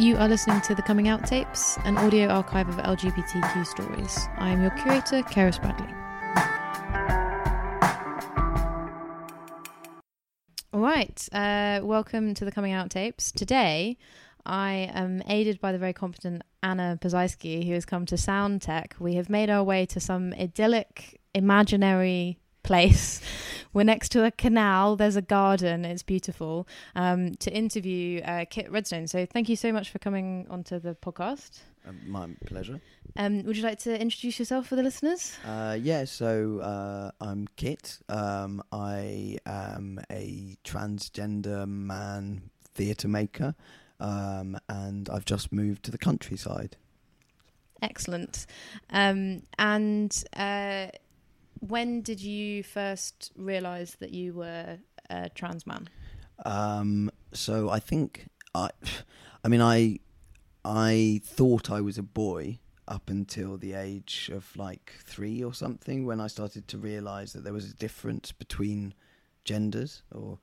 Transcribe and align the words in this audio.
You 0.00 0.16
are 0.16 0.28
listening 0.28 0.62
to 0.62 0.74
the 0.74 0.80
Coming 0.80 1.08
Out 1.08 1.26
tapes, 1.26 1.76
an 1.84 1.98
audio 1.98 2.28
archive 2.28 2.70
of 2.70 2.76
LGBTQ 2.76 3.66
stories. 3.66 4.28
I 4.38 4.48
am 4.48 4.62
your 4.62 4.70
curator, 4.70 5.20
Keris 5.20 5.60
Bradley. 5.60 5.92
All 10.72 10.80
right, 10.80 11.28
uh, 11.32 11.84
welcome 11.84 12.32
to 12.32 12.46
the 12.46 12.50
Coming 12.50 12.72
Out 12.72 12.88
tapes. 12.88 13.30
Today, 13.30 13.98
I 14.46 14.90
am 14.94 15.22
aided 15.26 15.60
by 15.60 15.70
the 15.70 15.78
very 15.78 15.92
competent 15.92 16.44
Anna 16.62 16.98
Pazajski, 16.98 17.66
who 17.66 17.74
has 17.74 17.84
come 17.84 18.06
to 18.06 18.16
Sound 18.16 18.62
Tech. 18.62 18.96
We 18.98 19.16
have 19.16 19.28
made 19.28 19.50
our 19.50 19.62
way 19.62 19.84
to 19.84 20.00
some 20.00 20.32
idyllic, 20.32 21.20
imaginary 21.34 22.38
place. 22.70 23.20
We're 23.72 23.82
next 23.82 24.10
to 24.10 24.24
a 24.24 24.30
canal. 24.30 24.94
There's 24.94 25.16
a 25.16 25.22
garden. 25.22 25.84
It's 25.84 26.04
beautiful. 26.04 26.68
Um, 26.94 27.34
to 27.40 27.52
interview 27.52 28.20
uh, 28.20 28.44
Kit 28.48 28.70
Redstone. 28.70 29.08
So 29.08 29.26
thank 29.26 29.48
you 29.48 29.56
so 29.56 29.72
much 29.72 29.90
for 29.90 29.98
coming 29.98 30.46
onto 30.48 30.78
the 30.78 30.94
podcast. 30.94 31.62
Um, 31.84 31.98
my 32.06 32.28
pleasure. 32.46 32.80
Um, 33.16 33.42
would 33.42 33.56
you 33.56 33.64
like 33.64 33.80
to 33.80 34.00
introduce 34.00 34.38
yourself 34.38 34.68
for 34.68 34.76
the 34.76 34.84
listeners? 34.84 35.36
Uh, 35.44 35.76
yeah, 35.80 36.04
so 36.04 36.60
uh, 36.60 37.10
I'm 37.20 37.48
Kit. 37.56 37.98
Um, 38.08 38.62
I 38.70 39.38
am 39.44 40.00
a 40.08 40.56
transgender 40.64 41.66
man 41.66 42.50
theatre 42.72 43.08
maker, 43.08 43.56
um, 43.98 44.56
and 44.68 45.10
I've 45.10 45.24
just 45.24 45.52
moved 45.52 45.82
to 45.86 45.90
the 45.90 45.98
countryside. 45.98 46.76
Excellent. 47.82 48.46
Um, 48.90 49.42
and 49.58 50.22
uh, 50.36 50.86
when 51.60 52.00
did 52.00 52.20
you 52.20 52.62
first 52.62 53.32
realise 53.36 53.94
that 53.96 54.10
you 54.10 54.34
were 54.34 54.78
a 55.08 55.28
trans 55.30 55.66
man? 55.66 55.88
Um, 56.44 57.10
so 57.32 57.68
I 57.68 57.78
think 57.78 58.28
I, 58.54 58.70
I 59.44 59.48
mean, 59.48 59.60
I, 59.60 59.98
I 60.64 61.20
thought 61.24 61.70
I 61.70 61.80
was 61.80 61.98
a 61.98 62.02
boy 62.02 62.58
up 62.88 63.08
until 63.08 63.56
the 63.56 63.74
age 63.74 64.30
of 64.32 64.56
like 64.56 64.94
three 65.04 65.44
or 65.44 65.54
something 65.54 66.06
when 66.06 66.20
I 66.20 66.26
started 66.26 66.66
to 66.68 66.78
realise 66.78 67.32
that 67.34 67.44
there 67.44 67.52
was 67.52 67.70
a 67.70 67.74
difference 67.74 68.32
between 68.32 68.94
genders 69.44 70.02
or. 70.12 70.38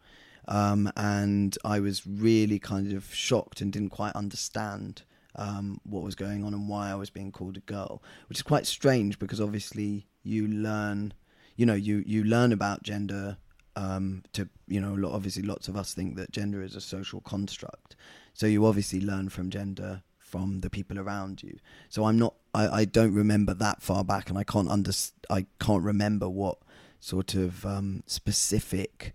Um, 0.50 0.90
and 0.96 1.58
I 1.66 1.82
was 1.82 2.08
really 2.08 2.58
kind 2.58 2.94
of 2.94 3.14
shocked 3.14 3.60
and 3.60 3.70
didn't 3.70 3.90
quite 3.90 4.14
understand 4.16 5.04
um, 5.36 5.80
what 5.84 6.04
was 6.04 6.16
going 6.16 6.44
on 6.44 6.54
and 6.54 6.68
why 6.68 6.90
I 6.90 6.96
was 6.96 7.10
being 7.10 7.32
called 7.32 7.58
a 7.58 7.62
girl, 7.62 8.02
which 8.30 8.38
is 8.38 8.44
quite 8.44 8.66
strange 8.66 9.20
because 9.20 9.42
obviously 9.42 10.08
you 10.28 10.48
learn, 10.48 11.14
you 11.56 11.66
know, 11.66 11.74
you 11.74 12.04
you 12.06 12.24
learn 12.24 12.52
about 12.52 12.84
gender. 12.84 13.38
Um, 13.76 14.24
to 14.34 14.50
you 14.68 14.82
know, 14.82 15.10
obviously, 15.12 15.44
lots 15.44 15.68
of 15.68 15.78
us 15.78 15.94
think 15.94 16.16
that 16.16 16.32
gender 16.32 16.62
is 16.64 16.76
a 16.76 16.82
social 16.82 17.22
construct. 17.22 17.96
So 18.34 18.48
you 18.48 18.66
obviously 18.66 19.02
learn 19.02 19.30
from 19.30 19.50
gender 19.50 20.04
from 20.28 20.60
the 20.60 20.70
people 20.70 21.00
around 21.00 21.42
you. 21.42 21.58
So 21.88 22.06
I'm 22.06 22.20
not, 22.20 22.36
I, 22.54 22.82
I 22.82 22.86
don't 22.86 23.14
remember 23.14 23.54
that 23.54 23.82
far 23.82 24.04
back, 24.04 24.30
and 24.30 24.38
I 24.38 24.44
can't 24.44 24.70
under, 24.70 24.92
I 25.30 25.46
can't 25.60 25.84
remember 25.84 26.28
what 26.28 26.58
sort 27.00 27.34
of 27.34 27.66
um, 27.66 28.04
specific. 28.08 29.14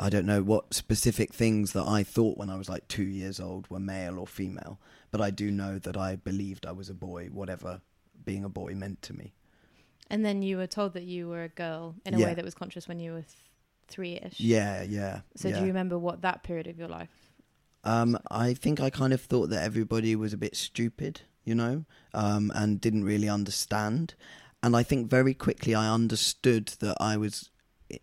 I 0.00 0.08
don't 0.08 0.26
know 0.26 0.42
what 0.42 0.72
specific 0.74 1.34
things 1.34 1.72
that 1.72 1.86
I 1.86 2.02
thought 2.02 2.38
when 2.38 2.50
I 2.50 2.56
was 2.56 2.68
like 2.68 2.88
two 2.88 3.04
years 3.04 3.40
old 3.40 3.68
were 3.68 3.80
male 3.80 4.18
or 4.18 4.26
female, 4.26 4.80
but 5.10 5.20
I 5.20 5.30
do 5.30 5.50
know 5.50 5.78
that 5.80 5.96
I 5.96 6.16
believed 6.16 6.64
I 6.64 6.72
was 6.72 6.88
a 6.88 6.94
boy, 6.94 7.26
whatever 7.26 7.82
being 8.24 8.44
a 8.44 8.48
boy 8.48 8.74
meant 8.74 9.02
to 9.02 9.12
me. 9.12 9.34
And 10.10 10.24
then 10.24 10.42
you 10.42 10.56
were 10.56 10.66
told 10.66 10.94
that 10.94 11.04
you 11.04 11.28
were 11.28 11.42
a 11.44 11.48
girl 11.48 11.94
in 12.06 12.14
a 12.14 12.18
Yeah. 12.18 12.26
way 12.26 12.34
that 12.34 12.44
was 12.44 12.54
conscious 12.54 12.88
when 12.88 12.98
you 12.98 13.12
were 13.12 13.22
th- 13.22 13.36
three-ish. 13.88 14.40
Yeah, 14.40 14.82
yeah. 14.82 15.20
So 15.36 15.48
yeah. 15.48 15.54
do 15.56 15.60
you 15.62 15.66
remember 15.68 15.98
what 15.98 16.22
that 16.22 16.42
period 16.42 16.66
of 16.66 16.78
your 16.78 16.88
life? 16.88 17.32
Um, 17.84 18.18
I 18.30 18.54
think 18.54 18.80
I 18.80 18.90
kind 18.90 19.12
of 19.12 19.20
thought 19.20 19.50
that 19.50 19.62
everybody 19.62 20.16
was 20.16 20.32
a 20.32 20.36
bit 20.36 20.56
stupid, 20.56 21.22
you 21.44 21.54
know, 21.54 21.84
um, 22.14 22.50
and 22.54 22.80
didn't 22.80 23.04
really 23.04 23.28
understand. 23.28 24.14
And 24.62 24.74
I 24.76 24.82
think 24.82 25.08
very 25.08 25.34
quickly 25.34 25.74
I 25.74 25.92
understood 25.92 26.66
that 26.80 26.96
I 27.00 27.16
was, 27.16 27.50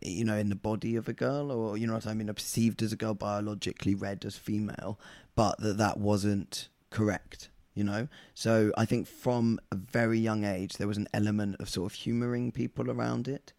you 0.02 0.24
know, 0.24 0.38
in 0.38 0.50
the 0.50 0.56
body 0.56 0.96
of 0.96 1.08
a 1.10 1.14
girl, 1.14 1.52
or 1.52 1.78
you 1.78 1.86
know 1.86 1.94
what 1.94 2.08
I 2.08 2.14
mean, 2.14 2.34
perceived 2.34 2.82
as 2.82 2.94
a 2.94 2.96
girl, 2.96 3.14
biologically 3.14 3.94
read 3.94 4.24
as 4.26 4.38
female, 4.38 5.00
but 5.36 5.60
that 5.60 5.78
that 5.78 6.00
wasn't 6.00 6.70
correct. 6.90 7.50
You 7.76 7.84
know, 7.84 8.08
so 8.34 8.72
I 8.78 8.86
think 8.86 9.06
from 9.06 9.60
a 9.72 9.76
very 9.76 10.18
young 10.18 10.46
age 10.46 10.78
there 10.78 10.88
was 10.88 10.98
an 10.98 11.10
element 11.14 11.58
of 11.60 11.70
sort 11.70 11.92
of 11.92 11.96
humouring 11.98 12.52
people 12.52 12.90
around 12.90 13.28
it. 13.28 13.52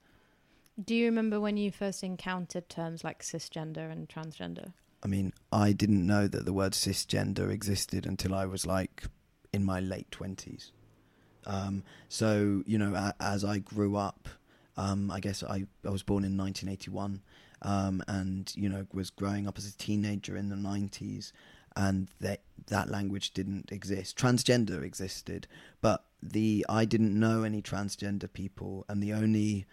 Do 0.82 0.94
you 0.94 1.04
remember 1.06 1.38
when 1.38 1.56
you 1.56 1.70
first 1.70 2.02
encountered 2.02 2.68
terms 2.68 3.04
like 3.04 3.22
cisgender 3.22 3.90
and 3.90 4.08
transgender? 4.08 4.72
I 5.02 5.08
mean, 5.08 5.32
I 5.52 5.72
didn't 5.72 6.06
know 6.06 6.26
that 6.26 6.46
the 6.46 6.52
word 6.52 6.72
cisgender 6.72 7.50
existed 7.50 8.06
until 8.06 8.34
I 8.34 8.46
was 8.46 8.66
like 8.66 9.04
in 9.52 9.64
my 9.64 9.80
late 9.80 10.10
twenties. 10.10 10.72
Um, 11.46 11.84
so 12.08 12.62
you 12.66 12.78
know, 12.78 12.94
a, 12.94 13.14
as 13.20 13.44
I 13.44 13.58
grew 13.58 13.96
up, 13.96 14.28
um, 14.76 15.10
I 15.10 15.20
guess 15.20 15.42
I 15.42 15.66
I 15.84 15.90
was 15.90 16.02
born 16.02 16.24
in 16.24 16.36
1981, 16.36 17.22
um, 17.62 18.02
and 18.08 18.52
you 18.56 18.68
know 18.68 18.86
was 18.92 19.10
growing 19.10 19.46
up 19.46 19.58
as 19.58 19.66
a 19.68 19.76
teenager 19.76 20.36
in 20.36 20.48
the 20.48 20.56
90s, 20.56 21.32
and 21.76 22.08
that 22.20 22.40
that 22.68 22.90
language 22.90 23.32
didn't 23.32 23.70
exist. 23.70 24.16
Transgender 24.16 24.82
existed, 24.82 25.46
but 25.80 26.04
the 26.22 26.64
I 26.68 26.84
didn't 26.84 27.18
know 27.18 27.42
any 27.42 27.62
transgender 27.62 28.32
people, 28.32 28.84
and 28.88 29.02
the 29.02 29.12
only 29.12 29.66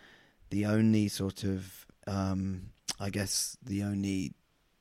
the 0.49 0.65
only 0.65 1.07
sort 1.07 1.43
of 1.43 1.87
um, 2.05 2.69
I 2.99 3.09
guess 3.09 3.57
the 3.63 3.83
only 3.83 4.33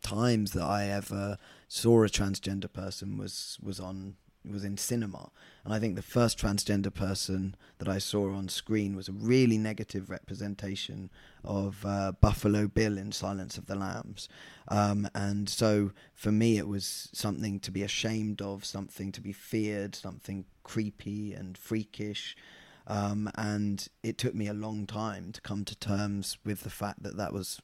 times 0.03 0.53
that 0.53 0.65
I 0.65 0.87
ever 0.87 1.39
saw 1.69 2.03
a 2.03 2.09
transgender 2.09 2.71
person 2.71 3.17
was 3.17 3.59
was 3.63 3.81
on 3.81 4.17
was 4.51 4.65
in 4.65 4.77
cinema, 4.77 5.31
and 5.65 5.73
I 5.73 5.79
think 5.79 5.97
the 5.97 6.03
first 6.03 6.39
transgender 6.39 6.93
person 6.93 7.55
that 7.79 7.89
I 7.89 7.99
saw 7.99 8.33
on 8.33 8.49
screen 8.49 8.97
was 8.97 9.09
a 9.09 9.13
really 9.13 9.59
negative 9.59 10.11
representation 10.11 11.11
of 11.45 11.85
uh, 11.87 12.13
Buffalo 12.13 12.67
Bill 12.67 12.99
in 12.99 13.13
Silence 13.13 13.59
of 13.59 13.67
the 13.67 13.75
Lambs, 13.75 14.29
um, 14.69 15.09
and 15.15 15.49
so 15.49 15.93
for 16.15 16.33
me 16.33 16.59
it 16.59 16.69
was 16.69 17.09
something 17.13 17.61
to 17.61 17.71
be 17.71 17.83
ashamed 17.83 18.43
of, 18.43 18.65
something 18.65 19.13
to 19.13 19.21
be 19.21 19.33
feared, 19.33 19.95
something 19.95 20.45
creepy 20.63 21.35
and 21.35 21.57
freakish. 21.57 22.37
Um, 22.85 23.31
and 23.37 23.87
it 24.03 24.19
took 24.19 24.35
me 24.35 24.49
a 24.49 24.53
long 24.53 24.87
time 24.87 25.31
to 25.33 25.41
come 25.41 25.65
to 25.67 25.77
terms 25.77 26.37
with 26.45 26.63
the 26.63 26.71
fact 26.71 27.05
that 27.05 27.17
that 27.17 27.33
was 27.33 27.61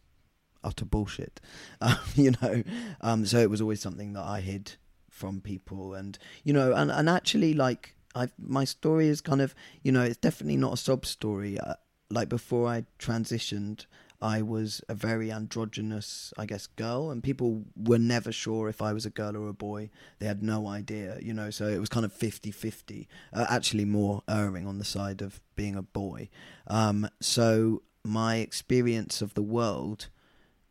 utter 0.62 0.84
bullshit. 0.84 1.40
Um, 1.80 1.98
you 2.14 2.32
know, 2.42 2.62
um, 3.00 3.26
so 3.26 3.38
it 3.38 3.50
was 3.50 3.60
always 3.60 3.80
something 3.80 4.12
that 4.12 4.24
I 4.24 4.40
hid 4.40 4.76
from 5.18 5.40
people, 5.40 5.94
and 5.94 6.18
you 6.44 6.52
know, 6.52 6.72
and 6.72 6.90
and 6.90 7.08
actually, 7.08 7.52
like, 7.52 7.96
I 8.14 8.28
my 8.38 8.64
story 8.64 9.08
is 9.08 9.20
kind 9.20 9.42
of, 9.42 9.54
you 9.82 9.92
know, 9.92 10.02
it's 10.02 10.16
definitely 10.16 10.56
not 10.56 10.74
a 10.74 10.76
sob 10.76 11.04
story. 11.04 11.58
Uh, 11.58 11.74
like 12.10 12.28
before 12.28 12.68
I 12.68 12.86
transitioned, 12.98 13.86
I 14.20 14.42
was 14.42 14.80
a 14.88 14.94
very 14.94 15.30
androgynous, 15.30 16.32
I 16.36 16.46
guess, 16.46 16.66
girl, 16.66 17.10
and 17.10 17.22
people 17.22 17.64
were 17.76 17.98
never 17.98 18.32
sure 18.32 18.68
if 18.68 18.82
I 18.82 18.92
was 18.92 19.06
a 19.06 19.10
girl 19.10 19.36
or 19.36 19.48
a 19.48 19.52
boy. 19.52 19.90
They 20.18 20.26
had 20.26 20.42
no 20.42 20.66
idea, 20.66 21.18
you 21.20 21.32
know, 21.32 21.50
so 21.50 21.66
it 21.68 21.78
was 21.78 21.88
kind 21.88 22.04
of 22.04 22.12
50 22.12 22.50
50, 22.50 23.08
uh, 23.32 23.46
actually, 23.48 23.84
more 23.84 24.22
erring 24.28 24.66
on 24.66 24.78
the 24.78 24.84
side 24.84 25.22
of 25.22 25.40
being 25.54 25.76
a 25.76 25.82
boy. 25.82 26.30
Um, 26.66 27.08
so 27.20 27.82
my 28.04 28.36
experience 28.36 29.22
of 29.22 29.34
the 29.34 29.42
world 29.42 30.08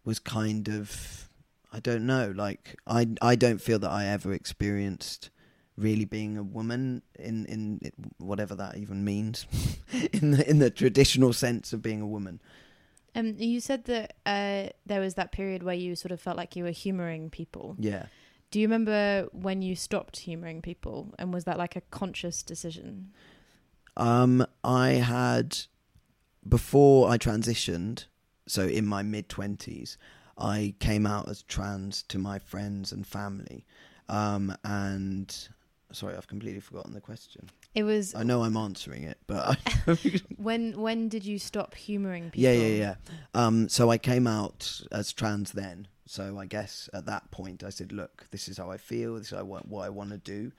was 0.03 0.19
kind 0.19 0.67
of 0.67 1.26
I 1.71 1.79
don't 1.79 2.05
know, 2.05 2.33
like 2.35 2.75
I 2.87 3.07
I 3.21 3.35
don't 3.35 3.59
feel 3.59 3.79
that 3.79 3.91
I 3.91 4.05
ever 4.05 4.33
experienced 4.33 5.29
really 5.77 6.05
being 6.05 6.37
a 6.37 6.43
woman 6.43 7.03
in 7.17 7.45
in 7.45 7.79
it, 7.81 7.93
whatever 8.17 8.55
that 8.55 8.77
even 8.77 9.03
means 9.03 9.45
in 10.13 10.31
the 10.31 10.49
in 10.49 10.59
the 10.59 10.69
traditional 10.69 11.33
sense 11.33 11.73
of 11.73 11.81
being 11.81 12.01
a 12.01 12.07
woman. 12.07 12.41
Um, 13.15 13.35
you 13.37 13.59
said 13.59 13.85
that 13.85 14.15
uh, 14.25 14.69
there 14.85 14.99
was 15.01 15.15
that 15.15 15.31
period 15.31 15.63
where 15.63 15.75
you 15.75 15.95
sort 15.95 16.11
of 16.11 16.21
felt 16.21 16.37
like 16.37 16.55
you 16.55 16.63
were 16.63 16.71
humoring 16.71 17.31
people. 17.31 17.75
Yeah. 17.79 18.05
Do 18.51 18.59
you 18.59 18.67
remember 18.67 19.27
when 19.31 19.61
you 19.61 19.75
stopped 19.75 20.19
humoring 20.19 20.61
people, 20.61 21.13
and 21.17 21.33
was 21.33 21.45
that 21.45 21.57
like 21.57 21.75
a 21.75 21.81
conscious 21.81 22.43
decision? 22.43 23.11
Um, 23.97 24.45
I 24.63 24.89
had 24.89 25.57
before 26.47 27.09
I 27.09 27.17
transitioned, 27.17 28.05
so 28.47 28.67
in 28.67 28.85
my 28.85 29.03
mid 29.03 29.29
twenties, 29.29 29.97
I 30.37 30.75
came 30.79 31.05
out 31.05 31.29
as 31.29 31.43
trans 31.43 32.03
to 32.03 32.17
my 32.17 32.39
friends 32.39 32.91
and 32.91 33.05
family. 33.05 33.65
Um, 34.09 34.55
and 34.63 35.35
sorry, 35.91 36.15
I've 36.15 36.27
completely 36.27 36.59
forgotten 36.59 36.93
the 36.93 37.01
question. 37.01 37.49
It 37.75 37.83
was 37.83 38.15
I 38.15 38.23
know 38.23 38.43
I'm 38.43 38.57
answering 38.57 39.03
it, 39.03 39.17
but 39.27 39.59
when 40.37 40.79
when 40.79 41.09
did 41.09 41.25
you 41.25 41.39
stop 41.39 41.75
humoring 41.75 42.31
people? 42.31 42.41
yeah, 42.41 42.53
yeah, 42.53 42.75
yeah. 42.75 42.95
Um, 43.33 43.69
so 43.69 43.89
I 43.91 43.97
came 43.97 44.27
out 44.27 44.81
as 44.91 45.13
trans 45.13 45.51
then. 45.51 45.87
So 46.05 46.39
I 46.39 46.45
guess 46.45 46.89
at 46.93 47.05
that 47.05 47.29
point 47.31 47.63
I 47.63 47.69
said, 47.69 47.91
"Look, 47.91 48.27
this 48.31 48.47
is 48.47 48.57
how 48.57 48.71
I 48.71 48.77
feel. 48.77 49.15
This 49.15 49.31
is 49.31 49.43
want, 49.43 49.67
what 49.67 49.85
I 49.85 49.89
want 49.89 50.11
to 50.11 50.17
do." 50.17 50.51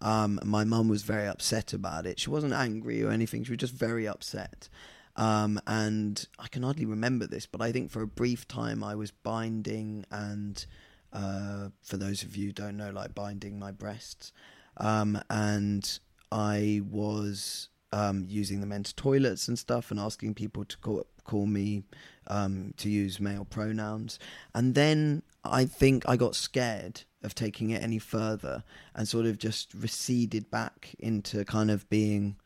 Um, 0.00 0.38
my 0.44 0.64
mum 0.64 0.88
was 0.88 1.02
very 1.02 1.26
upset 1.26 1.72
about 1.72 2.06
it. 2.06 2.20
She 2.20 2.28
wasn't 2.28 2.52
angry 2.52 3.02
or 3.02 3.10
anything. 3.10 3.44
She 3.44 3.52
was 3.52 3.58
just 3.58 3.72
very 3.72 4.06
upset. 4.06 4.68
Um, 5.16 5.58
and 5.66 6.26
I 6.38 6.48
can 6.48 6.62
hardly 6.62 6.84
remember 6.84 7.26
this, 7.26 7.46
but 7.46 7.62
I 7.62 7.72
think 7.72 7.90
for 7.90 8.02
a 8.02 8.06
brief 8.06 8.46
time 8.46 8.84
I 8.84 8.94
was 8.94 9.10
binding, 9.10 10.04
and 10.10 10.64
uh, 11.12 11.68
for 11.82 11.96
those 11.96 12.22
of 12.22 12.36
you 12.36 12.48
who 12.48 12.52
don't 12.52 12.76
know, 12.76 12.90
like 12.90 13.14
binding 13.14 13.58
my 13.58 13.70
breasts, 13.70 14.32
um, 14.76 15.18
and 15.30 15.98
I 16.30 16.82
was 16.88 17.70
um, 17.92 18.26
using 18.28 18.60
the 18.60 18.66
men's 18.66 18.92
toilets 18.92 19.48
and 19.48 19.58
stuff, 19.58 19.90
and 19.90 19.98
asking 19.98 20.34
people 20.34 20.64
to 20.66 20.76
call 20.78 21.06
call 21.24 21.46
me 21.46 21.82
um, 22.28 22.72
to 22.76 22.90
use 22.90 23.18
male 23.18 23.46
pronouns, 23.46 24.18
and 24.54 24.74
then 24.74 25.22
I 25.44 25.64
think 25.64 26.06
I 26.06 26.16
got 26.16 26.34
scared 26.34 27.02
of 27.22 27.34
taking 27.34 27.70
it 27.70 27.82
any 27.82 27.98
further, 27.98 28.64
and 28.94 29.08
sort 29.08 29.24
of 29.24 29.38
just 29.38 29.72
receded 29.72 30.50
back 30.50 30.94
into 30.98 31.42
kind 31.46 31.70
of 31.70 31.88
being 31.88 32.36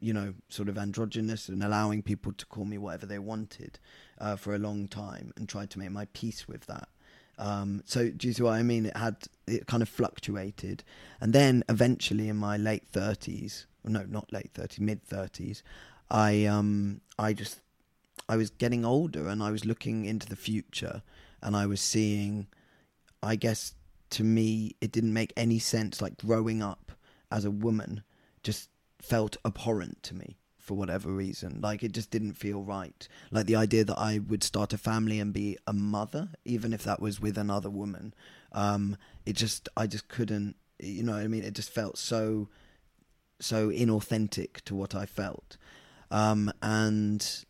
you 0.00 0.12
know, 0.12 0.34
sort 0.48 0.68
of 0.68 0.78
androgynous 0.78 1.48
and 1.48 1.62
allowing 1.62 2.02
people 2.02 2.32
to 2.32 2.46
call 2.46 2.64
me 2.64 2.78
whatever 2.78 3.06
they 3.06 3.18
wanted 3.18 3.78
uh, 4.18 4.36
for 4.36 4.54
a 4.54 4.58
long 4.58 4.88
time 4.88 5.32
and 5.36 5.48
tried 5.48 5.70
to 5.70 5.78
make 5.78 5.90
my 5.90 6.06
peace 6.12 6.46
with 6.46 6.66
that. 6.66 6.88
Um, 7.38 7.82
so 7.84 8.10
do 8.10 8.26
you 8.26 8.32
see 8.32 8.42
what 8.42 8.54
I 8.54 8.62
mean? 8.62 8.86
It 8.86 8.96
had 8.96 9.16
it 9.46 9.66
kind 9.66 9.82
of 9.82 9.88
fluctuated, 9.88 10.82
and 11.20 11.32
then 11.32 11.62
eventually 11.68 12.28
in 12.28 12.36
my 12.36 12.56
late 12.56 12.88
thirties, 12.88 13.66
no, 13.84 14.04
not 14.08 14.32
late 14.32 14.50
thirties, 14.54 14.80
mid 14.80 15.04
thirties, 15.04 15.62
I 16.10 16.46
um 16.46 17.00
I 17.18 17.32
just 17.32 17.60
I 18.28 18.36
was 18.36 18.50
getting 18.50 18.84
older 18.84 19.28
and 19.28 19.42
I 19.42 19.50
was 19.50 19.64
looking 19.64 20.04
into 20.04 20.28
the 20.28 20.36
future 20.36 21.02
and 21.42 21.56
I 21.56 21.66
was 21.66 21.80
seeing, 21.80 22.48
I 23.22 23.36
guess 23.36 23.74
to 24.10 24.24
me 24.24 24.74
it 24.80 24.90
didn't 24.90 25.12
make 25.12 25.32
any 25.36 25.58
sense 25.58 26.02
like 26.02 26.18
growing 26.18 26.62
up 26.62 26.92
as 27.30 27.44
a 27.44 27.50
woman 27.50 28.02
just 28.42 28.70
felt 29.00 29.36
abhorrent 29.44 30.02
to 30.04 30.14
me 30.14 30.36
for 30.68 30.74
whatever 30.74 31.10
reason. 31.10 31.60
Like 31.62 31.82
it 31.82 31.92
just 31.92 32.10
didn't 32.10 32.34
feel 32.34 32.62
right. 32.62 33.08
Like 33.30 33.46
the 33.46 33.56
idea 33.56 33.84
that 33.84 33.98
I 33.98 34.18
would 34.18 34.44
start 34.44 34.74
a 34.74 34.78
family 34.78 35.18
and 35.18 35.32
be 35.32 35.56
a 35.66 35.72
mother, 35.72 36.28
even 36.44 36.74
if 36.74 36.84
that 36.84 37.00
was 37.00 37.20
with 37.20 37.38
another 37.38 37.70
woman, 37.70 38.12
um, 38.52 38.96
it 39.24 39.34
just 39.34 39.68
I 39.76 39.86
just 39.86 40.08
couldn't. 40.08 40.56
You 40.78 41.02
know 41.02 41.12
what 41.12 41.22
I 41.22 41.28
mean? 41.28 41.42
It 41.42 41.54
just 41.54 41.70
felt 41.70 41.96
so 41.98 42.48
so 43.40 43.70
inauthentic 43.70 44.60
to 44.66 44.74
what 44.74 44.94
I 44.94 45.06
felt, 45.06 45.56
um, 46.10 46.52
and 46.60 47.44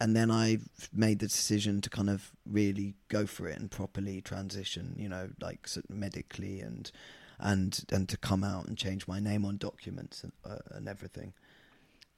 and 0.00 0.16
then 0.16 0.30
I 0.30 0.58
made 0.92 1.18
the 1.18 1.26
decision 1.26 1.80
to 1.82 1.90
kind 1.90 2.10
of 2.10 2.32
really 2.46 2.94
go 3.08 3.26
for 3.26 3.46
it 3.46 3.58
and 3.58 3.70
properly 3.70 4.22
transition. 4.22 4.96
You 4.98 5.10
know, 5.10 5.28
like 5.40 5.68
medically 5.88 6.60
and 6.60 6.90
and 7.38 7.84
and 7.90 8.08
to 8.08 8.16
come 8.16 8.44
out 8.44 8.66
and 8.66 8.76
change 8.76 9.06
my 9.08 9.20
name 9.20 9.44
on 9.44 9.56
documents 9.56 10.22
and, 10.22 10.32
uh, 10.44 10.58
and 10.70 10.88
everything. 10.88 11.32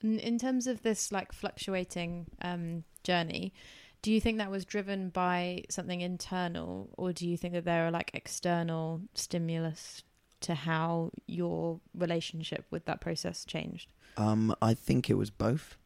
In 0.02 0.38
terms 0.38 0.66
of 0.66 0.82
this 0.82 1.10
like 1.10 1.32
fluctuating 1.32 2.26
um, 2.42 2.84
journey, 3.02 3.54
do 4.02 4.12
you 4.12 4.20
think 4.20 4.38
that 4.38 4.50
was 4.50 4.64
driven 4.64 5.08
by 5.08 5.64
something 5.70 6.00
internal, 6.00 6.90
or 6.96 7.12
do 7.12 7.26
you 7.26 7.36
think 7.36 7.54
that 7.54 7.64
there 7.64 7.86
are 7.86 7.90
like 7.90 8.10
external 8.14 9.00
stimulus 9.14 10.02
to 10.42 10.54
how 10.54 11.10
your 11.26 11.80
relationship 11.94 12.66
with 12.70 12.84
that 12.84 13.00
process 13.00 13.44
changed? 13.44 13.88
Um, 14.16 14.54
I 14.62 14.74
think 14.74 15.10
it 15.10 15.14
was 15.14 15.30
both. 15.30 15.76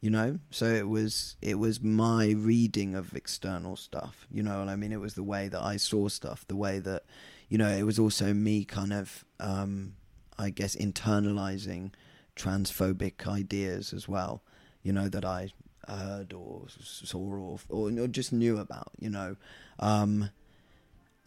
You 0.00 0.10
know, 0.10 0.40
so 0.50 0.66
it 0.66 0.88
was 0.88 1.36
it 1.40 1.60
was 1.60 1.80
my 1.80 2.30
reading 2.30 2.96
of 2.96 3.14
external 3.14 3.76
stuff. 3.76 4.26
You 4.32 4.42
know 4.42 4.58
what 4.58 4.68
I 4.68 4.74
mean? 4.74 4.90
It 4.90 5.00
was 5.00 5.14
the 5.14 5.22
way 5.22 5.46
that 5.46 5.62
I 5.62 5.76
saw 5.76 6.08
stuff, 6.08 6.44
the 6.48 6.56
way 6.56 6.80
that 6.80 7.04
you 7.52 7.58
know, 7.58 7.68
it 7.68 7.82
was 7.82 7.98
also 7.98 8.32
me 8.32 8.64
kind 8.64 8.94
of, 8.94 9.26
um, 9.38 9.92
I 10.38 10.48
guess, 10.48 10.74
internalizing 10.74 11.90
transphobic 12.34 13.26
ideas 13.28 13.92
as 13.92 14.08
well, 14.08 14.42
you 14.82 14.90
know, 14.90 15.06
that 15.10 15.26
I 15.26 15.50
heard 15.86 16.32
or 16.32 16.64
saw 16.70 17.18
or, 17.18 17.58
or, 17.68 18.08
just 18.08 18.32
knew 18.32 18.56
about, 18.56 18.92
you 18.98 19.10
know. 19.10 19.36
Um, 19.78 20.30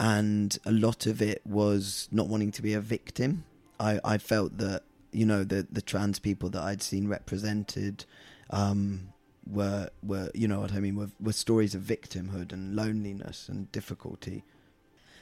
and 0.00 0.58
a 0.66 0.72
lot 0.72 1.06
of 1.06 1.22
it 1.22 1.42
was 1.46 2.08
not 2.10 2.26
wanting 2.26 2.50
to 2.52 2.62
be 2.62 2.74
a 2.74 2.80
victim. 2.80 3.44
I, 3.78 4.00
I 4.04 4.18
felt 4.18 4.58
that, 4.58 4.82
you 5.12 5.26
know, 5.26 5.44
the, 5.44 5.64
the 5.70 5.80
trans 5.80 6.18
people 6.18 6.50
that 6.50 6.62
I'd 6.64 6.82
seen 6.82 7.06
represented 7.06 8.04
um, 8.50 9.12
were, 9.48 9.90
were, 10.02 10.32
you 10.34 10.48
know 10.48 10.58
what 10.58 10.72
I 10.72 10.80
mean, 10.80 10.96
were, 10.96 11.10
were 11.20 11.32
stories 11.32 11.76
of 11.76 11.82
victimhood 11.82 12.52
and 12.52 12.74
loneliness 12.74 13.48
and 13.48 13.70
difficulty 13.70 14.42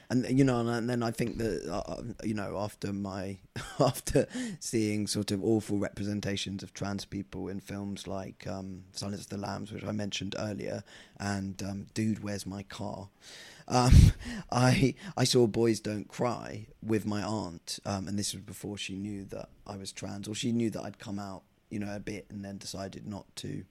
and 0.09 0.25
you 0.37 0.43
know, 0.43 0.59
and 0.59 0.89
then 0.89 1.03
I 1.03 1.11
think 1.11 1.37
that 1.37 1.67
uh, 1.67 1.91
uh, 1.91 2.03
you 2.23 2.33
know, 2.33 2.57
after 2.57 2.93
my 2.93 3.37
after 3.79 4.27
seeing 4.59 5.07
sort 5.07 5.31
of 5.31 5.43
awful 5.43 5.77
representations 5.77 6.63
of 6.63 6.73
trans 6.73 7.05
people 7.05 7.47
in 7.47 7.59
films 7.59 8.07
like 8.07 8.45
um, 8.47 8.83
Silence 8.91 9.21
of 9.21 9.29
the 9.29 9.37
Lambs, 9.37 9.71
which 9.71 9.83
I 9.83 9.91
mentioned 9.91 10.35
earlier, 10.37 10.83
and 11.19 11.61
um, 11.63 11.87
Dude, 11.93 12.23
Where's 12.23 12.45
My 12.45 12.63
Car? 12.63 13.09
Um, 13.67 13.93
I 14.51 14.95
I 15.17 15.23
saw 15.23 15.47
Boys 15.47 15.79
Don't 15.79 16.07
Cry 16.07 16.67
with 16.83 17.05
my 17.05 17.23
aunt, 17.23 17.79
um, 17.85 18.07
and 18.07 18.17
this 18.17 18.33
was 18.33 18.43
before 18.43 18.77
she 18.77 18.95
knew 18.95 19.25
that 19.25 19.49
I 19.65 19.77
was 19.77 19.91
trans, 19.91 20.27
or 20.27 20.35
she 20.35 20.51
knew 20.51 20.69
that 20.71 20.83
I'd 20.83 20.99
come 20.99 21.19
out, 21.19 21.43
you 21.69 21.79
know, 21.79 21.93
a 21.93 21.99
bit, 21.99 22.27
and 22.29 22.45
then 22.45 22.57
decided 22.57 23.07
not 23.07 23.25
to 23.37 23.65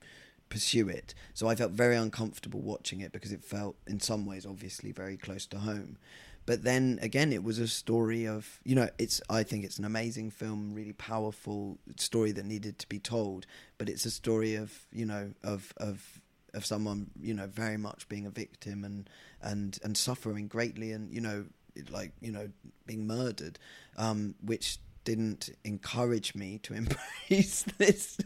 pursue 0.55 0.89
it. 0.89 1.15
So 1.35 1.49
I 1.49 1.57
felt 1.57 1.73
very 1.73 1.97
uncomfortable 1.97 2.61
watching 2.61 3.01
it 3.01 3.11
because 3.11 3.33
it 3.33 3.43
felt, 3.43 3.75
in 3.89 3.99
some 3.99 4.25
ways, 4.25 4.47
obviously 4.47 4.93
very 4.93 5.17
close 5.17 5.47
to 5.47 5.59
home. 5.59 5.99
But 6.47 6.63
then 6.63 7.01
again, 7.03 7.33
it 7.33 7.43
was 7.43 7.59
a 7.59 7.67
story 7.67 8.25
of 8.29 8.61
you 8.65 8.77
know, 8.77 8.89
it's 8.97 9.21
I 9.29 9.43
think 9.43 9.65
it's 9.65 9.79
an 9.79 9.85
amazing 9.85 10.31
film, 10.31 10.73
really 10.73 10.93
powerful 10.93 11.79
story 11.97 12.31
that 12.33 12.45
needed 12.45 12.79
to 12.79 12.89
be 12.89 13.01
told. 13.01 13.47
But 13.79 13.89
it's 13.89 14.05
a 14.05 14.13
story 14.13 14.55
of 14.55 14.71
you 14.93 15.07
know 15.07 15.33
of 15.43 15.73
of 15.79 16.21
of 16.53 16.65
someone 16.65 17.11
you 17.21 17.35
know 17.35 17.49
very 17.49 17.77
much 17.77 18.09
being 18.09 18.27
a 18.27 18.31
victim 18.31 18.85
and 18.85 19.11
and 19.43 19.79
and 19.83 19.97
suffering 19.97 20.47
greatly 20.47 20.93
and 20.93 21.13
you 21.13 21.21
know 21.21 21.47
like 21.91 22.13
you 22.21 22.31
know 22.31 22.49
being 22.87 23.07
murdered, 23.09 23.59
um, 23.97 24.35
which 24.45 24.79
didn't 25.05 25.51
encourage 25.65 26.35
me 26.35 26.59
to 26.59 26.75
embrace 27.29 27.65
this, 27.79 28.19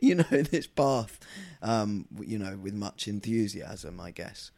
you 0.00 0.16
know, 0.16 0.24
this 0.24 0.66
path, 0.66 1.18
um, 1.62 2.06
you 2.20 2.38
know, 2.38 2.56
with 2.56 2.74
much 2.74 3.08
enthusiasm, 3.08 4.00
I 4.00 4.10
guess. 4.10 4.50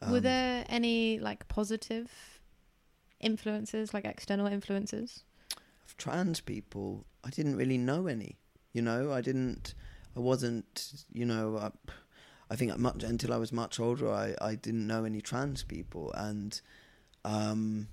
Um, 0.00 0.12
Were 0.12 0.20
there 0.20 0.64
any 0.68 1.18
like 1.18 1.48
positive 1.48 2.10
influences, 3.20 3.92
like 3.94 4.04
external 4.04 4.46
influences? 4.46 5.24
Of 5.86 5.96
trans 5.96 6.40
people, 6.40 7.04
I 7.24 7.30
didn't 7.30 7.56
really 7.56 7.78
know 7.78 8.06
any. 8.06 8.36
You 8.72 8.82
know, 8.82 9.12
I 9.12 9.20
didn't, 9.20 9.74
I 10.16 10.20
wasn't, 10.20 11.04
you 11.12 11.24
know, 11.24 11.58
I, 11.58 11.70
I 12.50 12.56
think 12.56 12.76
much 12.78 13.02
until 13.02 13.32
I 13.32 13.36
was 13.36 13.52
much 13.52 13.80
older, 13.80 14.10
I, 14.10 14.34
I 14.40 14.54
didn't 14.54 14.86
know 14.86 15.04
any 15.04 15.20
trans 15.20 15.62
people, 15.62 16.12
and 16.12 16.60
um, 17.24 17.88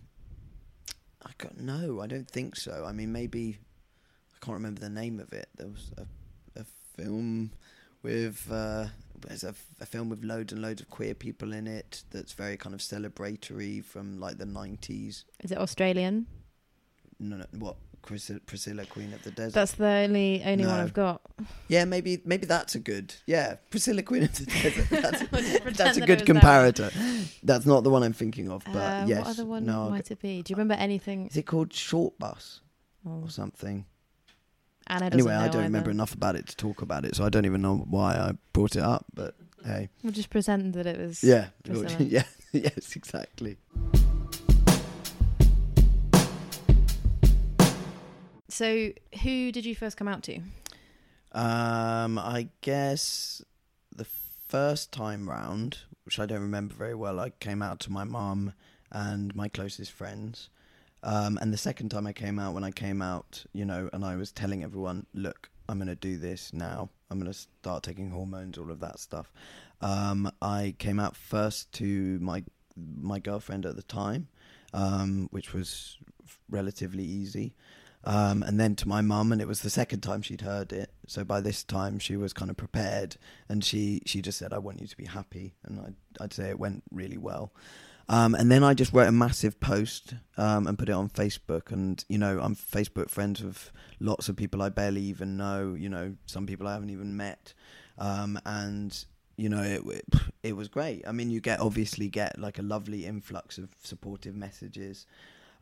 I 1.25 1.31
got 1.37 1.57
no, 1.57 2.01
I 2.01 2.07
don't 2.07 2.29
think 2.29 2.55
so. 2.55 2.85
I 2.87 2.91
mean, 2.91 3.11
maybe 3.11 3.57
I 4.35 4.45
can't 4.45 4.55
remember 4.55 4.81
the 4.81 4.89
name 4.89 5.19
of 5.19 5.31
it. 5.33 5.49
There 5.55 5.67
was 5.67 5.91
a, 5.97 6.59
a 6.59 6.65
film 6.97 7.51
with 8.03 8.47
uh, 8.51 8.87
there's 9.27 9.43
a, 9.43 9.53
a, 9.79 9.85
film 9.85 10.09
with 10.09 10.23
loads 10.23 10.51
and 10.51 10.61
loads 10.61 10.81
of 10.81 10.89
queer 10.89 11.13
people 11.13 11.53
in 11.53 11.67
it 11.67 12.03
that's 12.09 12.33
very 12.33 12.57
kind 12.57 12.73
of 12.73 12.81
celebratory 12.81 13.83
from 13.83 14.19
like 14.19 14.37
the 14.37 14.45
90s. 14.45 15.23
Is 15.43 15.51
it 15.51 15.57
Australian? 15.57 16.25
No, 17.19 17.37
no 17.37 17.45
what 17.59 17.75
Priscilla, 18.03 18.39
Priscilla 18.45 18.85
Queen 18.85 19.13
of 19.13 19.23
the 19.23 19.31
Desert. 19.31 19.53
That's 19.53 19.73
the 19.73 19.85
only 19.85 20.41
only 20.43 20.65
one 20.65 20.79
I've 20.79 20.93
got. 20.93 21.21
yeah, 21.67 21.85
maybe 21.85 22.21
maybe 22.25 22.45
that's 22.45 22.75
a 22.75 22.79
good. 22.79 23.13
Yeah, 23.25 23.55
Priscilla 23.69 24.01
Queen 24.03 24.23
of 24.23 24.33
the 24.37 24.45
Desert. 24.45 24.89
That's, 24.89 25.19
that's 25.77 25.97
a 25.97 26.05
good 26.05 26.19
was 26.21 26.27
that 26.27 26.75
comparator. 26.75 27.39
That's 27.43 27.65
not 27.65 27.83
the 27.83 27.89
one 27.89 28.03
I'm 28.03 28.13
thinking 28.13 28.49
of, 28.49 28.63
but 28.65 28.75
Uh, 28.75 29.05
yes. 29.07 29.19
what 29.25 29.27
other 29.29 29.45
one 29.45 29.65
no, 29.65 29.89
might 29.89 30.09
it 30.11 30.19
be? 30.21 30.41
Do 30.41 30.51
you 30.51 30.55
remember 30.55 30.75
anything? 30.75 31.27
is 31.27 31.37
it 31.37 31.45
called 31.45 31.69
Shortbus 31.69 32.59
Oh, 33.05 33.21
or 33.23 33.29
something? 33.29 33.85
Anyway, 34.89 35.33
I 35.33 35.47
don't 35.47 35.63
remember 35.63 35.89
enough 35.89 36.13
about 36.13 36.35
it 36.35 36.47
to 36.47 36.55
talk 36.55 36.81
about 36.81 37.05
it, 37.05 37.15
so 37.15 37.23
I 37.23 37.29
don't 37.29 37.45
even 37.45 37.61
know 37.61 37.77
why 37.89 38.15
I 38.15 38.33
brought 38.51 38.75
it 38.75 38.83
up. 38.83 39.05
But 39.13 39.35
hey, 39.65 39.89
We'll 40.03 40.11
just 40.11 40.29
pretend 40.29 40.73
that 40.73 40.85
it 40.85 40.99
was. 40.99 41.23
yeah, 41.23 41.47
yeah, 41.99 42.23
yes, 42.51 42.95
exactly. 42.95 43.57
So, 48.51 48.91
who 49.23 49.53
did 49.53 49.65
you 49.65 49.75
first 49.75 49.95
come 49.95 50.09
out 50.09 50.23
to? 50.23 50.41
Um, 51.31 52.19
I 52.19 52.49
guess 52.59 53.41
the 53.95 54.05
first 54.49 54.91
time 54.91 55.29
round, 55.29 55.77
which 56.03 56.19
I 56.19 56.25
don't 56.25 56.41
remember 56.41 56.73
very 56.73 56.93
well, 56.93 57.21
I 57.21 57.29
came 57.29 57.61
out 57.61 57.79
to 57.81 57.91
my 57.91 58.03
mum 58.03 58.51
and 58.91 59.33
my 59.33 59.47
closest 59.47 59.93
friends. 59.93 60.49
Um, 61.01 61.39
and 61.41 61.53
the 61.53 61.57
second 61.57 61.89
time 61.89 62.05
I 62.05 62.11
came 62.11 62.39
out, 62.39 62.53
when 62.53 62.65
I 62.65 62.71
came 62.71 63.01
out, 63.01 63.45
you 63.53 63.63
know, 63.63 63.89
and 63.93 64.03
I 64.03 64.17
was 64.17 64.33
telling 64.33 64.65
everyone, 64.65 65.05
look, 65.13 65.49
I'm 65.69 65.77
going 65.77 65.87
to 65.87 65.95
do 65.95 66.17
this 66.17 66.51
now. 66.51 66.89
I'm 67.09 67.19
going 67.19 67.31
to 67.31 67.37
start 67.37 67.83
taking 67.83 68.09
hormones, 68.09 68.57
all 68.57 68.69
of 68.69 68.81
that 68.81 68.99
stuff. 68.99 69.31
Um, 69.79 70.29
I 70.41 70.75
came 70.77 70.99
out 70.99 71.15
first 71.15 71.71
to 71.73 72.19
my 72.19 72.43
my 72.77 73.19
girlfriend 73.19 73.65
at 73.65 73.75
the 73.77 73.83
time, 73.83 74.27
um, 74.73 75.29
which 75.31 75.53
was 75.53 75.97
relatively 76.49 77.03
easy. 77.03 77.53
Um, 78.03 78.41
and 78.41 78.59
then 78.59 78.75
to 78.77 78.87
my 78.87 79.01
mum, 79.01 79.31
and 79.31 79.41
it 79.41 79.47
was 79.47 79.61
the 79.61 79.69
second 79.69 80.01
time 80.01 80.21
she'd 80.21 80.41
heard 80.41 80.73
it. 80.73 80.91
So 81.07 81.23
by 81.23 81.39
this 81.41 81.63
time, 81.63 81.99
she 81.99 82.15
was 82.15 82.33
kind 82.33 82.49
of 82.49 82.57
prepared, 82.57 83.17
and 83.47 83.63
she 83.63 84.01
she 84.05 84.21
just 84.21 84.39
said, 84.39 84.53
"I 84.53 84.57
want 84.57 84.81
you 84.81 84.87
to 84.87 84.97
be 84.97 85.05
happy," 85.05 85.53
and 85.63 85.79
I'd, 85.79 85.95
I'd 86.19 86.33
say 86.33 86.49
it 86.49 86.59
went 86.59 86.83
really 86.91 87.17
well. 87.17 87.53
Um, 88.09 88.35
and 88.35 88.51
then 88.51 88.63
I 88.63 88.73
just 88.73 88.91
wrote 88.91 89.07
a 89.07 89.11
massive 89.11 89.59
post 89.59 90.15
um, 90.35 90.67
and 90.67 90.77
put 90.77 90.89
it 90.89 90.93
on 90.93 91.09
Facebook. 91.09 91.71
And 91.71 92.03
you 92.09 92.17
know, 92.17 92.39
I'm 92.41 92.55
Facebook 92.55 93.09
friends 93.09 93.43
with 93.43 93.71
lots 93.99 94.29
of 94.29 94.35
people 94.35 94.61
I 94.61 94.69
barely 94.69 95.01
even 95.03 95.37
know. 95.37 95.75
You 95.77 95.89
know, 95.89 96.15
some 96.25 96.45
people 96.45 96.67
I 96.67 96.73
haven't 96.73 96.89
even 96.89 97.15
met. 97.15 97.53
Um, 97.97 98.39
and 98.45 99.05
you 99.37 99.47
know, 99.49 99.61
it, 99.61 99.81
it 99.85 100.05
it 100.43 100.55
was 100.55 100.67
great. 100.67 101.07
I 101.07 101.11
mean, 101.11 101.29
you 101.29 101.39
get 101.39 101.59
obviously 101.59 102.09
get 102.09 102.39
like 102.39 102.59
a 102.59 102.63
lovely 102.63 103.05
influx 103.05 103.57
of 103.57 103.69
supportive 103.83 104.35
messages. 104.35 105.05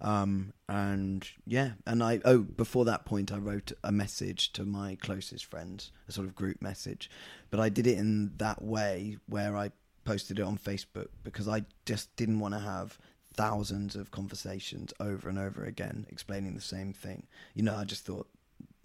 Um, 0.01 0.53
and 0.68 1.27
yeah, 1.46 1.72
and 1.86 2.01
I 2.01 2.22
oh 2.24 2.39
before 2.39 2.86
that 2.86 3.06
point 3.06 3.32
I 3.32 3.38
wrote 3.38 3.72
a 3.84 3.91
message 3.91 4.53
to 4.53 4.63
my 4.63 4.96
closest 4.96 5.46
friends, 5.46 5.91
a 6.08 6.12
sort 6.12 6.27
of 6.27 6.36
group 6.36 6.62
message, 6.62 7.10
but 7.50 7.60
I 7.60 7.70
did 7.70 7.86
it 7.88 7.98
in 7.98 8.32
that 8.38 8.62
way 8.62 9.18
where 9.27 9.58
I 9.58 9.72
posted 10.06 10.39
it 10.39 10.44
on 10.44 10.58
Facebook 10.58 11.08
because 11.24 11.48
I 11.48 11.65
just 11.86 12.15
didn't 12.15 12.39
want 12.39 12.53
to 12.53 12.60
have 12.60 12.98
thousands 13.34 13.96
of 13.96 14.12
conversations 14.12 14.94
over 15.00 15.29
and 15.29 15.38
over 15.38 15.63
again 15.63 16.06
explaining 16.10 16.56
the 16.56 16.62
same 16.62 16.94
thing. 16.94 17.27
You 17.53 17.63
know, 17.63 17.75
I 17.75 17.84
just 17.84 18.06
thought, 18.06 18.27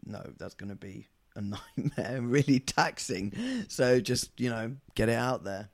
no, 0.05 0.23
that's 0.39 0.55
going 0.55 0.71
to 0.71 0.77
be 0.77 1.07
a 1.37 1.41
nightmare, 1.77 2.21
really 2.23 2.61
taxing. 2.61 3.33
So 3.69 4.01
just 4.01 4.39
you 4.39 4.51
know, 4.51 4.77
get 4.95 5.09
it 5.09 5.17
out 5.17 5.45
there. 5.45 5.71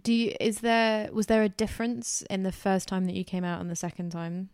Do 0.00 0.12
you? 0.12 0.34
Is 0.40 0.60
there? 0.60 1.10
Was 1.12 1.26
there 1.26 1.42
a 1.42 1.48
difference 1.48 2.22
in 2.30 2.42
the 2.44 2.52
first 2.52 2.88
time 2.88 3.04
that 3.06 3.14
you 3.14 3.24
came 3.24 3.44
out 3.44 3.60
and 3.60 3.70
the 3.70 3.76
second 3.76 4.10
time? 4.10 4.50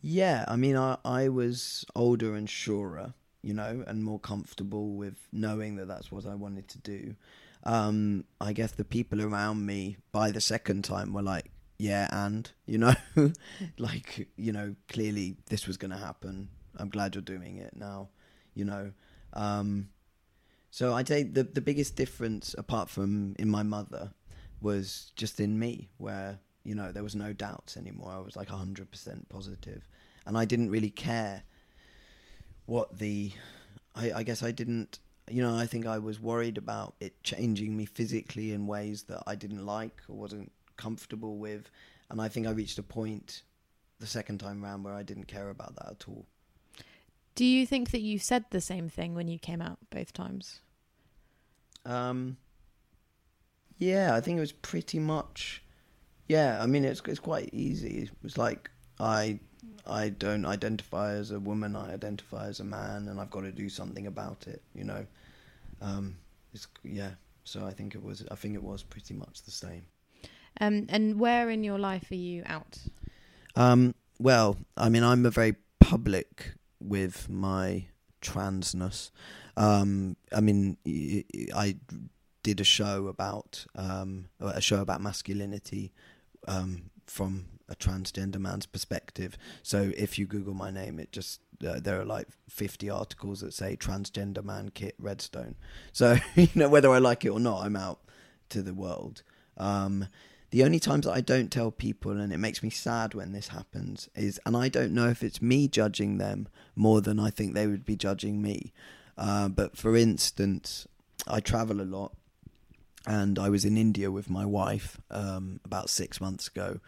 Yeah, 0.00 0.44
I 0.48 0.56
mean, 0.56 0.76
I 0.76 0.98
I 1.04 1.28
was 1.28 1.84
older 1.94 2.34
and 2.34 2.48
surer, 2.48 3.14
you 3.42 3.54
know, 3.54 3.84
and 3.86 4.04
more 4.04 4.20
comfortable 4.20 4.94
with 4.94 5.16
knowing 5.32 5.76
that 5.76 5.88
that's 5.88 6.12
what 6.12 6.26
I 6.26 6.34
wanted 6.34 6.68
to 6.68 6.78
do. 6.78 7.16
Um, 7.64 8.24
I 8.40 8.52
guess 8.52 8.72
the 8.72 8.84
people 8.84 9.22
around 9.22 9.64
me 9.64 9.96
by 10.10 10.30
the 10.30 10.40
second 10.40 10.84
time 10.84 11.12
were 11.12 11.22
like, 11.22 11.50
"Yeah, 11.78 12.08
and 12.10 12.50
you 12.66 12.78
know, 12.78 12.94
like 13.78 14.28
you 14.36 14.52
know, 14.52 14.74
clearly 14.88 15.36
this 15.46 15.66
was 15.66 15.76
going 15.76 15.92
to 15.92 15.96
happen. 15.96 16.48
I'm 16.76 16.88
glad 16.88 17.14
you're 17.14 17.22
doing 17.22 17.58
it 17.58 17.76
now, 17.76 18.08
you 18.54 18.64
know." 18.64 18.92
Um, 19.32 19.90
so 20.70 20.94
I'd 20.94 21.06
say 21.08 21.22
the 21.22 21.44
the 21.44 21.60
biggest 21.60 21.94
difference, 21.96 22.54
apart 22.58 22.90
from 22.90 23.36
in 23.38 23.48
my 23.48 23.62
mother, 23.62 24.12
was 24.62 25.12
just 25.16 25.40
in 25.40 25.58
me, 25.58 25.90
where 25.98 26.38
you 26.64 26.74
know 26.74 26.92
there 26.92 27.02
was 27.02 27.14
no 27.14 27.32
doubts 27.32 27.76
anymore. 27.76 28.12
I 28.12 28.20
was 28.20 28.36
like 28.36 28.48
hundred 28.48 28.90
percent 28.90 29.28
positive, 29.28 29.88
and 30.26 30.36
I 30.38 30.44
didn't 30.44 30.70
really 30.70 30.90
care 30.90 31.42
what 32.66 32.98
the. 32.98 33.32
I, 33.94 34.12
I 34.12 34.22
guess 34.22 34.42
I 34.42 34.52
didn't. 34.52 35.00
You 35.30 35.42
know, 35.42 35.54
I 35.54 35.66
think 35.66 35.86
I 35.86 35.98
was 35.98 36.20
worried 36.20 36.58
about 36.58 36.94
it 37.00 37.22
changing 37.22 37.76
me 37.76 37.86
physically 37.86 38.52
in 38.52 38.66
ways 38.66 39.04
that 39.04 39.22
I 39.26 39.34
didn't 39.34 39.64
like 39.64 40.00
or 40.08 40.16
wasn't 40.16 40.50
comfortable 40.76 41.36
with, 41.36 41.70
and 42.10 42.20
I 42.20 42.28
think 42.28 42.46
I 42.46 42.50
reached 42.50 42.78
a 42.78 42.82
point 42.82 43.42
the 44.00 44.06
second 44.06 44.38
time 44.38 44.62
round 44.62 44.84
where 44.84 44.94
I 44.94 45.02
didn't 45.02 45.26
care 45.26 45.48
about 45.48 45.76
that 45.76 45.88
at 45.90 46.04
all. 46.08 46.26
Do 47.34 47.44
you 47.44 47.66
think 47.66 47.92
that 47.92 48.00
you 48.00 48.18
said 48.18 48.44
the 48.50 48.60
same 48.60 48.88
thing 48.88 49.14
when 49.14 49.28
you 49.28 49.38
came 49.38 49.62
out 49.62 49.78
both 49.90 50.12
times? 50.12 50.60
Um, 51.86 52.36
yeah, 53.82 54.14
I 54.14 54.20
think 54.20 54.38
it 54.38 54.40
was 54.40 54.52
pretty 54.52 55.00
much. 55.00 55.62
Yeah, 56.28 56.62
I 56.62 56.66
mean 56.66 56.84
it's 56.84 57.02
it's 57.06 57.18
quite 57.18 57.50
easy. 57.52 58.04
It 58.04 58.10
was 58.22 58.38
like 58.38 58.70
I 59.00 59.40
I 59.86 60.10
don't 60.10 60.46
identify 60.46 61.14
as 61.14 61.32
a 61.32 61.40
woman. 61.40 61.74
I 61.74 61.92
identify 61.92 62.46
as 62.46 62.60
a 62.60 62.64
man, 62.64 63.08
and 63.08 63.20
I've 63.20 63.30
got 63.30 63.40
to 63.40 63.50
do 63.50 63.68
something 63.68 64.06
about 64.06 64.46
it. 64.46 64.62
You 64.74 64.84
know, 64.84 65.06
um, 65.80 66.16
it's 66.54 66.68
yeah. 66.84 67.10
So 67.44 67.66
I 67.66 67.72
think 67.72 67.96
it 67.96 68.02
was. 68.02 68.24
I 68.30 68.36
think 68.36 68.54
it 68.54 68.62
was 68.62 68.84
pretty 68.84 69.14
much 69.14 69.42
the 69.42 69.50
same. 69.50 69.86
Um, 70.60 70.86
and 70.88 71.18
where 71.18 71.50
in 71.50 71.64
your 71.64 71.78
life 71.78 72.10
are 72.10 72.22
you 72.30 72.44
out? 72.46 72.78
Um, 73.56 73.94
well, 74.20 74.58
I 74.76 74.90
mean, 74.90 75.02
I'm 75.02 75.26
a 75.26 75.30
very 75.30 75.56
public 75.80 76.52
with 76.80 77.28
my 77.28 77.86
transness. 78.20 79.10
Um, 79.56 80.16
I 80.32 80.40
mean, 80.40 80.76
I 81.54 81.76
did 82.42 82.60
a 82.60 82.64
show 82.64 83.06
about 83.06 83.66
um, 83.74 84.28
a 84.40 84.60
show 84.60 84.80
about 84.80 85.00
masculinity 85.00 85.92
um, 86.48 86.90
from 87.06 87.46
a 87.68 87.74
transgender 87.74 88.38
man's 88.38 88.66
perspective. 88.66 89.36
So 89.62 89.92
if 89.96 90.18
you 90.18 90.26
Google 90.26 90.54
my 90.54 90.70
name, 90.70 90.98
it 90.98 91.12
just 91.12 91.40
uh, 91.66 91.80
there 91.80 92.00
are 92.00 92.04
like 92.04 92.28
50 92.48 92.90
articles 92.90 93.40
that 93.40 93.54
say 93.54 93.76
transgender 93.76 94.44
man 94.44 94.70
Kit 94.70 94.94
Redstone. 94.98 95.54
So 95.92 96.16
you 96.34 96.48
know 96.54 96.68
whether 96.68 96.90
I 96.90 96.98
like 96.98 97.24
it 97.24 97.30
or 97.30 97.40
not, 97.40 97.64
I'm 97.64 97.76
out 97.76 98.00
to 98.50 98.62
the 98.62 98.74
world. 98.74 99.22
Um, 99.56 100.08
the 100.50 100.64
only 100.64 100.78
times 100.78 101.06
that 101.06 101.12
I 101.12 101.22
don't 101.22 101.50
tell 101.50 101.70
people, 101.70 102.20
and 102.20 102.30
it 102.30 102.36
makes 102.36 102.62
me 102.62 102.68
sad 102.68 103.14
when 103.14 103.32
this 103.32 103.48
happens, 103.48 104.10
is, 104.14 104.38
and 104.44 104.54
I 104.54 104.68
don't 104.68 104.92
know 104.92 105.08
if 105.08 105.22
it's 105.22 105.40
me 105.40 105.66
judging 105.66 106.18
them 106.18 106.46
more 106.76 107.00
than 107.00 107.18
I 107.18 107.30
think 107.30 107.54
they 107.54 107.66
would 107.66 107.86
be 107.86 107.96
judging 107.96 108.42
me. 108.42 108.72
Uh, 109.16 109.48
but 109.48 109.78
for 109.78 109.96
instance, 109.96 110.86
I 111.26 111.40
travel 111.40 111.80
a 111.80 111.84
lot, 111.84 112.14
and 113.06 113.38
I 113.38 113.48
was 113.48 113.64
in 113.64 113.76
India 113.76 114.10
with 114.10 114.30
my 114.30 114.44
wife 114.44 115.00
um, 115.10 115.60
about 115.64 115.90
six 115.90 116.20
months 116.20 116.48
ago, 116.48 116.80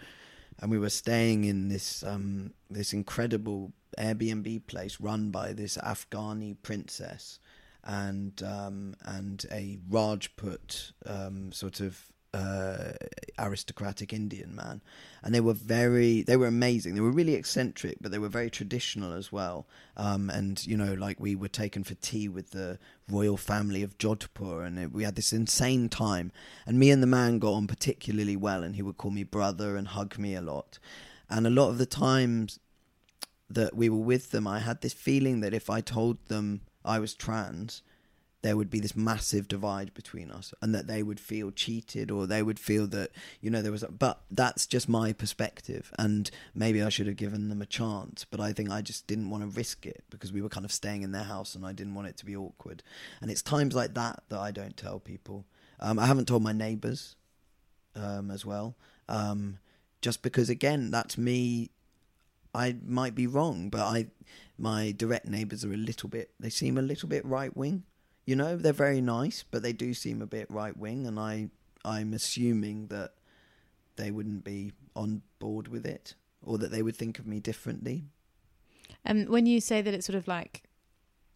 and 0.60 0.70
we 0.70 0.78
were 0.78 0.90
staying 0.90 1.44
in 1.44 1.68
this 1.68 2.02
um, 2.02 2.52
this 2.70 2.92
incredible 2.92 3.72
Airbnb 3.98 4.66
place 4.66 5.00
run 5.00 5.30
by 5.30 5.52
this 5.52 5.76
Afghani 5.78 6.56
princess 6.62 7.38
and 7.84 8.42
um, 8.42 8.94
and 9.04 9.44
a 9.50 9.78
Rajput 9.88 10.92
um, 11.06 11.52
sort 11.52 11.80
of 11.80 12.12
uh, 12.34 12.92
aristocratic 13.38 14.12
Indian 14.12 14.54
man, 14.54 14.82
and 15.22 15.32
they 15.34 15.40
were 15.40 15.54
very 15.54 16.22
they 16.22 16.36
were 16.36 16.48
amazing. 16.48 16.94
They 16.94 17.00
were 17.00 17.12
really 17.12 17.34
eccentric, 17.34 17.98
but 18.00 18.10
they 18.10 18.18
were 18.18 18.28
very 18.28 18.50
traditional 18.50 19.12
as 19.12 19.30
well. 19.30 19.66
Um, 19.96 20.30
and 20.30 20.64
you 20.66 20.76
know, 20.76 20.94
like 20.94 21.20
we 21.20 21.36
were 21.36 21.48
taken 21.48 21.84
for 21.84 21.94
tea 21.94 22.28
with 22.28 22.50
the 22.50 22.78
royal 23.08 23.36
family 23.36 23.82
of 23.84 23.98
Jodhpur, 23.98 24.66
and 24.66 24.78
it, 24.78 24.92
we 24.92 25.04
had 25.04 25.14
this 25.14 25.32
insane 25.32 25.88
time. 25.88 26.32
And 26.66 26.78
me 26.78 26.90
and 26.90 27.02
the 27.02 27.06
man 27.06 27.38
got 27.38 27.52
on 27.52 27.68
particularly 27.68 28.36
well, 28.36 28.64
and 28.64 28.74
he 28.74 28.82
would 28.82 28.98
call 28.98 29.12
me 29.12 29.22
brother 29.22 29.76
and 29.76 29.88
hug 29.88 30.18
me 30.18 30.34
a 30.34 30.42
lot. 30.42 30.78
And 31.30 31.46
a 31.46 31.50
lot 31.50 31.70
of 31.70 31.78
the 31.78 31.86
times 31.86 32.58
that 33.48 33.76
we 33.76 33.88
were 33.88 33.96
with 33.96 34.32
them, 34.32 34.48
I 34.48 34.58
had 34.58 34.80
this 34.80 34.92
feeling 34.92 35.40
that 35.40 35.54
if 35.54 35.70
I 35.70 35.80
told 35.80 36.18
them 36.26 36.62
I 36.84 36.98
was 36.98 37.14
trans, 37.14 37.82
there 38.44 38.58
would 38.58 38.68
be 38.68 38.78
this 38.78 38.94
massive 38.94 39.48
divide 39.48 39.94
between 39.94 40.30
us 40.30 40.52
and 40.60 40.74
that 40.74 40.86
they 40.86 41.02
would 41.02 41.18
feel 41.18 41.50
cheated 41.50 42.10
or 42.10 42.26
they 42.26 42.42
would 42.42 42.58
feel 42.58 42.86
that 42.86 43.10
you 43.40 43.48
know 43.48 43.62
there 43.62 43.72
was 43.72 43.82
a, 43.82 43.90
but 43.90 44.20
that's 44.30 44.66
just 44.66 44.86
my 44.86 45.14
perspective 45.14 45.90
and 45.98 46.30
maybe 46.54 46.82
I 46.82 46.90
should 46.90 47.06
have 47.06 47.16
given 47.16 47.48
them 47.48 47.62
a 47.62 47.66
chance 47.66 48.26
but 48.30 48.40
I 48.40 48.52
think 48.52 48.70
I 48.70 48.82
just 48.82 49.06
didn't 49.06 49.30
want 49.30 49.42
to 49.42 49.48
risk 49.48 49.86
it 49.86 50.04
because 50.10 50.30
we 50.30 50.42
were 50.42 50.50
kind 50.50 50.66
of 50.66 50.72
staying 50.72 51.00
in 51.00 51.12
their 51.12 51.22
house 51.22 51.54
and 51.54 51.64
I 51.64 51.72
didn't 51.72 51.94
want 51.94 52.08
it 52.08 52.18
to 52.18 52.26
be 52.26 52.36
awkward 52.36 52.82
and 53.22 53.30
it's 53.30 53.40
times 53.40 53.74
like 53.74 53.94
that 53.94 54.22
that 54.28 54.38
I 54.38 54.50
don't 54.50 54.76
tell 54.76 55.00
people 55.00 55.46
um, 55.80 55.98
I 55.98 56.04
haven't 56.04 56.28
told 56.28 56.42
my 56.42 56.52
neighbors 56.52 57.16
um, 57.96 58.30
as 58.30 58.44
well 58.44 58.76
um, 59.08 59.56
just 60.02 60.20
because 60.20 60.50
again 60.50 60.90
that's 60.90 61.16
me 61.16 61.70
I 62.54 62.76
might 62.86 63.16
be 63.16 63.26
wrong, 63.26 63.68
but 63.68 63.80
I 63.80 64.06
my 64.56 64.92
direct 64.92 65.26
neighbours 65.26 65.64
are 65.64 65.72
a 65.72 65.76
little 65.76 66.08
bit. 66.08 66.30
They 66.38 66.50
seem 66.50 66.78
a 66.78 66.82
little 66.82 67.08
bit 67.08 67.24
right 67.26 67.54
wing. 67.56 67.82
You 68.26 68.36
know, 68.36 68.56
they're 68.56 68.72
very 68.72 69.00
nice, 69.00 69.44
but 69.48 69.62
they 69.62 69.72
do 69.72 69.92
seem 69.92 70.22
a 70.22 70.26
bit 70.26 70.50
right 70.50 70.76
wing, 70.76 71.06
and 71.06 71.18
I 71.18 71.50
I'm 71.84 72.14
assuming 72.14 72.88
that 72.88 73.14
they 73.96 74.10
wouldn't 74.10 74.44
be 74.44 74.72
on 74.96 75.22
board 75.38 75.68
with 75.68 75.84
it, 75.86 76.14
or 76.42 76.58
that 76.58 76.70
they 76.70 76.82
would 76.82 76.96
think 76.96 77.18
of 77.18 77.26
me 77.26 77.40
differently. 77.40 78.04
And 79.04 79.28
when 79.28 79.46
you 79.46 79.60
say 79.60 79.82
that 79.82 79.92
it's 79.92 80.06
sort 80.06 80.16
of 80.16 80.26
like 80.26 80.62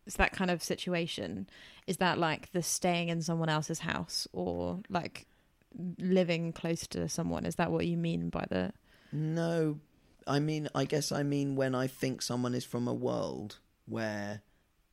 it's 0.07 0.16
that 0.16 0.33
kind 0.33 0.50
of 0.50 0.62
situation, 0.62 1.49
is 1.87 1.99
that 1.99 2.18
like 2.18 2.50
the 2.52 2.62
staying 2.62 3.11
in 3.11 3.21
someone 3.21 3.50
else's 3.50 3.80
house 3.80 4.26
or 4.33 4.80
like 4.88 5.26
living 5.99 6.52
close 6.52 6.87
to 6.88 7.09
someone? 7.09 7.45
Is 7.45 7.57
that 7.57 7.71
what 7.71 7.87
you 7.87 7.99
mean 7.99 8.30
by 8.30 8.47
the? 8.49 8.73
No, 9.12 9.78
I 10.26 10.40
mean, 10.40 10.68
I 10.75 10.87
guess 10.87 11.12
I 11.12 11.23
mean 11.23 11.57
when 11.57 11.75
I 11.75 11.87
think 11.87 12.23
someone 12.23 12.54
is 12.54 12.64
from 12.64 12.88
a 12.88 12.95
world 12.95 13.59
where 13.87 14.42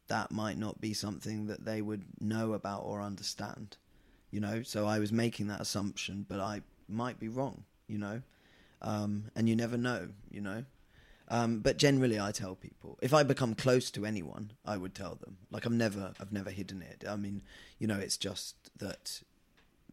that 0.07 0.31
might 0.31 0.57
not 0.57 0.79
be 0.79 0.93
something 0.93 1.47
that 1.47 1.65
they 1.65 1.81
would 1.81 2.03
know 2.19 2.53
about 2.53 2.81
or 2.81 3.01
understand, 3.01 3.77
you 4.31 4.39
know. 4.39 4.61
So 4.63 4.85
I 4.85 4.99
was 4.99 5.11
making 5.11 5.47
that 5.47 5.61
assumption, 5.61 6.25
but 6.27 6.39
I 6.39 6.61
might 6.87 7.19
be 7.19 7.27
wrong, 7.27 7.63
you 7.87 7.97
know. 7.97 8.21
Um, 8.81 9.25
and 9.35 9.49
you 9.49 9.55
never 9.55 9.77
know, 9.77 10.09
you 10.29 10.41
know. 10.41 10.65
Um, 11.27 11.59
but 11.59 11.77
generally, 11.77 12.19
I 12.19 12.31
tell 12.31 12.55
people 12.55 12.99
if 13.01 13.13
I 13.13 13.23
become 13.23 13.55
close 13.55 13.89
to 13.91 14.05
anyone, 14.05 14.51
I 14.63 14.77
would 14.77 14.93
tell 14.93 15.15
them. 15.15 15.37
Like 15.49 15.65
I've 15.65 15.71
never, 15.71 16.13
I've 16.19 16.31
never 16.31 16.51
hidden 16.51 16.81
it. 16.81 17.03
I 17.07 17.15
mean, 17.15 17.41
you 17.79 17.87
know, 17.87 17.97
it's 17.97 18.17
just 18.17 18.55
that 18.77 19.21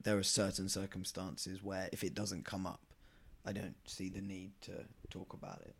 there 0.03 0.19
are 0.19 0.23
certain 0.23 0.69
circumstances 0.69 1.63
where 1.63 1.89
if 1.93 2.05
it 2.05 2.15
doesn't 2.15 2.45
come 2.45 2.67
up, 2.67 2.81
I 3.47 3.53
don't 3.53 3.77
see 3.87 4.09
the 4.09 4.21
need 4.21 4.53
to 4.63 4.73
talk 5.11 5.33
about 5.33 5.61
it. 5.63 5.75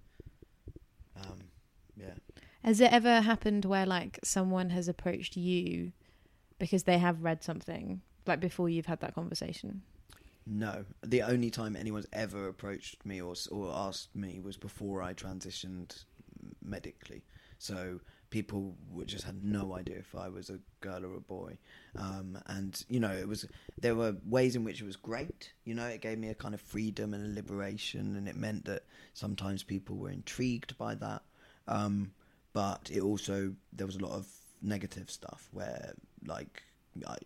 Has 2.65 2.81
it 2.81 2.93
ever 2.93 3.21
happened 3.21 3.65
where 3.65 3.87
like 3.87 4.19
someone 4.23 4.71
has 4.71 4.89
approached 4.89 5.37
you 5.37 5.93
because 6.59 6.85
they 6.85 6.99
have 6.99 7.23
read 7.23 7.43
something 7.43 8.03
like 8.27 8.41
before 8.41 8.69
you've 8.69 8.87
had 8.87 9.01
that 9.01 9.15
conversation? 9.15 9.83
No, 10.47 10.85
the 11.03 11.23
only 11.23 11.51
time 11.51 11.77
anyone's 11.77 12.07
ever 12.13 12.49
approached 12.49 13.05
me 13.05 13.21
or 13.21 13.35
or 13.51 13.73
asked 13.73 14.15
me 14.15 14.41
was 14.41 14.57
before 14.57 15.03
I 15.03 15.15
transitioned 15.15 16.05
medically. 16.63 17.23
So 17.59 18.01
people 18.31 18.75
just 19.07 19.25
had 19.25 19.45
no 19.45 19.75
idea 19.75 19.99
if 19.99 20.15
I 20.17 20.29
was 20.29 20.51
a 20.51 20.59
girl 20.81 21.05
or 21.05 21.15
a 21.15 21.21
boy, 21.21 21.59
um, 21.97 22.39
and 22.47 22.83
you 22.89 22.99
know 22.99 23.13
it 23.13 23.29
was 23.29 23.47
there 23.81 23.95
were 23.95 24.17
ways 24.25 24.57
in 24.57 24.65
which 24.65 24.81
it 24.81 24.85
was 24.85 24.97
great. 24.97 25.53
You 25.65 25.75
know, 25.75 25.87
it 25.87 26.01
gave 26.01 26.19
me 26.19 26.29
a 26.29 26.35
kind 26.35 26.55
of 26.55 26.61
freedom 26.61 27.15
and 27.15 27.25
a 27.25 27.35
liberation, 27.35 28.17
and 28.17 28.29
it 28.29 28.37
meant 28.37 28.65
that 28.65 28.83
sometimes 29.15 29.63
people 29.63 29.97
were 29.97 30.11
intrigued 30.11 30.77
by 30.79 30.95
that. 30.97 31.23
Um, 31.69 32.13
but 32.53 32.91
it 32.93 33.01
also 33.01 33.55
there 33.73 33.87
was 33.87 33.97
a 33.97 34.01
lot 34.05 34.13
of 34.13 34.27
negative 34.61 35.11
stuff 35.11 35.49
where 35.53 35.95
like 36.27 36.63
I 37.07 37.17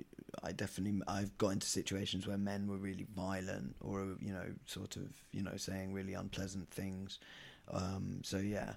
I 0.42 0.52
definitely 0.52 1.00
I've 1.08 1.36
got 1.38 1.50
into 1.50 1.66
situations 1.66 2.26
where 2.26 2.38
men 2.38 2.66
were 2.66 2.76
really 2.76 3.06
violent 3.14 3.76
or 3.80 4.16
you 4.20 4.32
know 4.32 4.46
sort 4.66 4.96
of 4.96 5.08
you 5.32 5.42
know 5.42 5.56
saying 5.56 5.92
really 5.92 6.14
unpleasant 6.14 6.70
things. 6.70 7.18
Um, 7.68 8.20
so 8.22 8.38
yeah, 8.38 8.74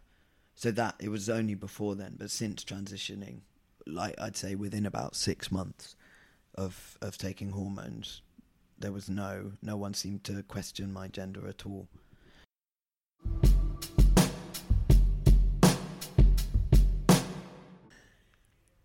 so 0.56 0.72
that 0.72 0.96
it 1.00 1.10
was 1.10 1.29
only 1.29 1.56
before 1.56 1.96
then, 1.96 2.15
but 2.18 2.32
since 2.32 2.63
transitioning, 2.63 3.41
like 3.86 4.20
I'd 4.20 4.38
say 4.38 4.56
within 4.56 4.86
about 4.86 5.15
six 5.15 5.51
months 5.51 5.96
of 6.56 6.98
of 7.01 7.18
taking 7.18 7.51
hormones, 7.51 8.22
there 8.77 8.91
was 8.91 9.10
no 9.10 9.51
no 9.62 9.77
one 9.77 9.94
seemed 9.94 10.24
to 10.25 10.41
question 10.44 10.91
my 10.91 11.08
gender 11.08 11.48
at 11.48 11.65
all. 11.65 11.88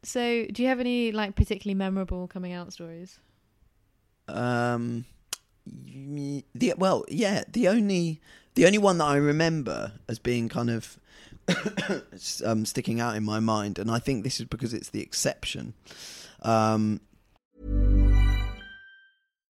So, 0.04 0.46
do 0.46 0.62
you 0.62 0.68
have 0.68 0.80
any 0.80 1.12
like 1.12 1.34
particularly 1.34 1.74
memorable 1.74 2.28
coming 2.28 2.52
out 2.52 2.72
stories? 2.72 3.18
Um, 4.28 5.04
the 5.66 6.74
well, 6.76 7.04
yeah, 7.08 7.44
the 7.48 7.68
only 7.68 8.20
the 8.54 8.66
only 8.66 8.78
one 8.78 8.98
that 8.98 9.04
I 9.04 9.16
remember 9.16 9.92
as 10.08 10.18
being 10.18 10.48
kind 10.48 10.70
of 10.70 10.98
um, 12.44 12.64
sticking 12.64 13.00
out 13.00 13.16
in 13.16 13.24
my 13.24 13.40
mind, 13.40 13.78
and 13.78 13.90
I 13.90 13.98
think 13.98 14.24
this 14.24 14.40
is 14.40 14.46
because 14.46 14.74
it's 14.74 14.90
the 14.90 15.00
exception. 15.00 15.74
Um, 16.42 17.00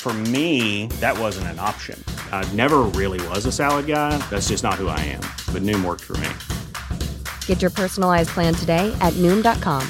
For 0.00 0.14
me, 0.32 0.86
that 1.00 1.18
wasn't 1.18 1.48
an 1.48 1.58
option. 1.58 2.02
I 2.32 2.50
never 2.54 2.78
really 2.96 3.20
was 3.28 3.44
a 3.44 3.52
salad 3.52 3.86
guy. 3.86 4.16
That's 4.30 4.48
just 4.48 4.62
not 4.62 4.76
who 4.76 4.88
I 4.88 4.98
am. 5.00 5.20
But 5.52 5.60
Noom 5.60 5.84
worked 5.84 6.04
for 6.04 6.16
me. 6.16 6.30
Get 7.44 7.60
your 7.60 7.70
personalized 7.70 8.30
plan 8.30 8.54
today 8.54 8.90
at 9.02 9.12
Noom.com. 9.24 9.86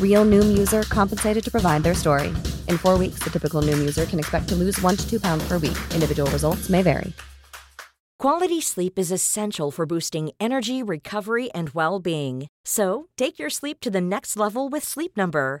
Real 0.00 0.24
Noom 0.24 0.56
user 0.56 0.84
compensated 0.84 1.42
to 1.42 1.50
provide 1.50 1.82
their 1.82 1.96
story. 1.96 2.28
In 2.68 2.78
four 2.78 2.96
weeks, 2.96 3.18
the 3.24 3.30
typical 3.30 3.60
Noom 3.60 3.78
user 3.78 4.06
can 4.06 4.20
expect 4.20 4.48
to 4.50 4.54
lose 4.54 4.80
one 4.82 4.96
to 4.96 5.10
two 5.10 5.18
pounds 5.18 5.42
per 5.48 5.58
week. 5.58 5.78
Individual 5.92 6.30
results 6.30 6.68
may 6.70 6.82
vary. 6.82 7.12
Quality 8.20 8.60
sleep 8.60 9.00
is 9.00 9.10
essential 9.10 9.72
for 9.72 9.84
boosting 9.84 10.30
energy, 10.38 10.80
recovery, 10.80 11.50
and 11.50 11.70
well 11.70 11.98
being. 11.98 12.46
So 12.64 13.08
take 13.16 13.40
your 13.40 13.50
sleep 13.50 13.80
to 13.80 13.90
the 13.90 14.00
next 14.00 14.36
level 14.36 14.68
with 14.68 14.84
Sleep 14.84 15.16
Number. 15.16 15.60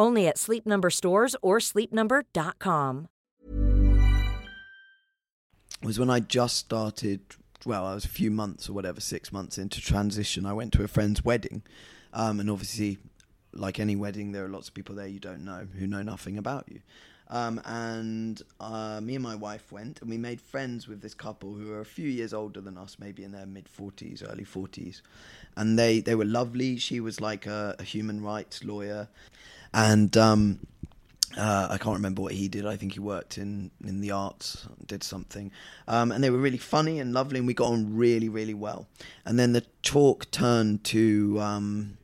Only 0.00 0.26
at 0.26 0.38
Sleep 0.38 0.64
Number 0.64 0.88
stores 0.88 1.36
or 1.42 1.58
sleepnumber.com. 1.58 3.08
was 5.82 5.98
when 5.98 6.08
I 6.08 6.20
just 6.20 6.56
started. 6.56 7.20
Well, 7.66 7.84
I 7.84 7.92
was 7.94 8.06
a 8.06 8.08
few 8.08 8.30
months 8.30 8.70
or 8.70 8.72
whatever, 8.72 8.98
six 9.00 9.30
months 9.30 9.58
into 9.58 9.82
transition. 9.82 10.46
I 10.46 10.54
went 10.54 10.72
to 10.72 10.82
a 10.82 10.88
friend's 10.88 11.22
wedding, 11.22 11.62
um, 12.14 12.40
and 12.40 12.50
obviously, 12.50 12.96
like 13.52 13.78
any 13.78 13.94
wedding, 13.94 14.32
there 14.32 14.46
are 14.46 14.48
lots 14.48 14.68
of 14.68 14.74
people 14.74 14.94
there 14.94 15.06
you 15.06 15.20
don't 15.20 15.44
know 15.44 15.66
who 15.78 15.86
know 15.86 16.00
nothing 16.02 16.38
about 16.38 16.64
you. 16.70 16.80
Um, 17.28 17.60
and 17.64 18.42
uh, 18.58 19.00
me 19.00 19.14
and 19.14 19.22
my 19.22 19.36
wife 19.36 19.70
went, 19.70 20.00
and 20.00 20.10
we 20.10 20.18
made 20.18 20.40
friends 20.40 20.88
with 20.88 21.00
this 21.00 21.14
couple 21.14 21.52
who 21.52 21.70
are 21.72 21.80
a 21.80 21.84
few 21.84 22.08
years 22.08 22.32
older 22.32 22.60
than 22.60 22.76
us, 22.76 22.96
maybe 22.98 23.22
in 23.22 23.32
their 23.32 23.46
mid 23.46 23.68
forties, 23.68 24.22
early 24.22 24.44
forties, 24.44 25.02
and 25.56 25.78
they 25.78 26.00
they 26.00 26.14
were 26.14 26.24
lovely. 26.24 26.78
She 26.78 27.00
was 27.00 27.20
like 27.20 27.46
a, 27.46 27.76
a 27.78 27.84
human 27.84 28.22
rights 28.22 28.64
lawyer, 28.64 29.08
and 29.72 30.16
um, 30.16 30.60
uh, 31.36 31.68
I 31.70 31.78
can't 31.78 31.96
remember 31.96 32.22
what 32.22 32.32
he 32.32 32.48
did. 32.48 32.66
I 32.66 32.76
think 32.76 32.94
he 32.94 33.00
worked 33.00 33.38
in, 33.38 33.70
in 33.84 34.00
the 34.00 34.10
arts, 34.10 34.66
did 34.86 35.02
something. 35.02 35.52
Um, 35.86 36.10
and 36.10 36.22
they 36.24 36.30
were 36.30 36.38
really 36.38 36.58
funny 36.58 36.98
and 36.98 37.12
lovely, 37.12 37.38
and 37.38 37.46
we 37.46 37.54
got 37.54 37.70
on 37.70 37.96
really, 37.96 38.28
really 38.28 38.54
well. 38.54 38.88
And 39.24 39.38
then 39.38 39.52
the 39.52 39.64
talk 39.82 40.30
turned 40.30 40.82
to 40.84 41.38
um, 41.40 41.98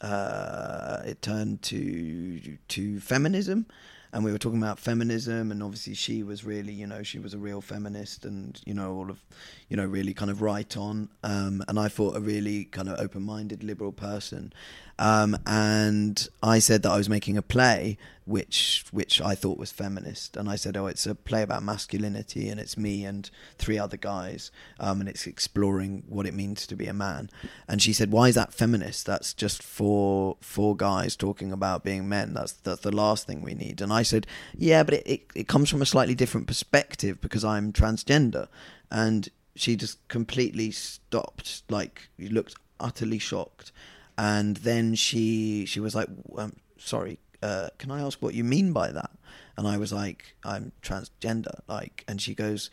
uh, 0.00 1.02
it 1.04 1.20
turned 1.20 1.60
to 1.62 2.56
to 2.68 3.00
feminism, 3.00 3.66
and 4.14 4.24
we 4.24 4.32
were 4.32 4.38
talking 4.38 4.58
about 4.58 4.78
feminism. 4.78 5.52
And 5.52 5.62
obviously, 5.62 5.94
she 5.94 6.22
was 6.22 6.42
really, 6.42 6.72
you 6.72 6.86
know, 6.86 7.02
she 7.02 7.18
was 7.18 7.34
a 7.34 7.38
real 7.38 7.60
feminist, 7.60 8.24
and 8.24 8.58
you 8.64 8.72
know, 8.72 8.94
all 8.94 9.10
of, 9.10 9.22
you 9.68 9.76
know, 9.76 9.84
really 9.84 10.14
kind 10.14 10.30
of 10.30 10.40
right 10.40 10.74
on. 10.76 11.10
Um, 11.22 11.62
and 11.68 11.78
I 11.78 11.88
thought 11.88 12.16
a 12.16 12.20
really 12.20 12.64
kind 12.64 12.88
of 12.88 12.98
open 12.98 13.22
minded, 13.22 13.62
liberal 13.62 13.92
person. 13.92 14.54
Um, 15.00 15.38
and 15.46 16.28
I 16.42 16.58
said 16.58 16.82
that 16.82 16.92
I 16.92 16.98
was 16.98 17.08
making 17.08 17.38
a 17.38 17.42
play 17.42 17.96
which 18.26 18.84
which 18.92 19.20
I 19.20 19.34
thought 19.34 19.58
was 19.58 19.72
feminist, 19.72 20.36
and 20.36 20.48
I 20.48 20.54
said, 20.54 20.76
"Oh, 20.76 20.86
it's 20.86 21.06
a 21.06 21.14
play 21.14 21.42
about 21.42 21.62
masculinity, 21.64 22.48
and 22.48 22.60
it's 22.60 22.76
me 22.76 23.04
and 23.04 23.28
three 23.56 23.78
other 23.78 23.96
guys, 23.96 24.52
um, 24.78 25.00
and 25.00 25.08
it's 25.08 25.26
exploring 25.26 26.04
what 26.06 26.26
it 26.26 26.34
means 26.34 26.66
to 26.66 26.76
be 26.76 26.86
a 26.86 26.92
man." 26.92 27.30
And 27.66 27.80
she 27.80 27.94
said, 27.94 28.12
"Why 28.12 28.28
is 28.28 28.34
that 28.34 28.52
feminist? 28.52 29.06
That's 29.06 29.32
just 29.32 29.62
four 29.62 30.36
four 30.42 30.76
guys 30.76 31.16
talking 31.16 31.50
about 31.50 31.82
being 31.82 32.08
men. 32.08 32.34
That's 32.34 32.52
that's 32.52 32.82
the 32.82 32.94
last 32.94 33.26
thing 33.26 33.40
we 33.40 33.54
need." 33.54 33.80
And 33.80 33.92
I 33.92 34.02
said, 34.02 34.26
"Yeah, 34.54 34.82
but 34.82 34.94
it 34.94 35.06
it, 35.06 35.22
it 35.34 35.48
comes 35.48 35.70
from 35.70 35.82
a 35.82 35.86
slightly 35.86 36.14
different 36.14 36.46
perspective 36.46 37.20
because 37.22 37.44
I'm 37.44 37.72
transgender," 37.72 38.48
and 38.90 39.28
she 39.56 39.76
just 39.76 40.06
completely 40.08 40.70
stopped, 40.70 41.62
like 41.70 42.10
looked 42.18 42.54
utterly 42.78 43.18
shocked, 43.18 43.72
and 44.20 44.56
then 44.68 44.94
she 44.94 45.66
she 45.66 45.80
was 45.80 45.94
like, 45.94 46.08
um, 46.36 46.52
"Sorry." 46.78 47.18
uh, 47.42 47.68
can 47.78 47.90
I 47.90 48.00
ask 48.00 48.20
what 48.20 48.34
you 48.34 48.44
mean 48.44 48.72
by 48.72 48.92
that? 48.92 49.10
And 49.56 49.66
I 49.66 49.76
was 49.76 49.92
like, 49.92 50.34
I'm 50.44 50.72
transgender. 50.82 51.60
Like, 51.68 52.04
and 52.06 52.20
she 52.20 52.34
goes, 52.34 52.70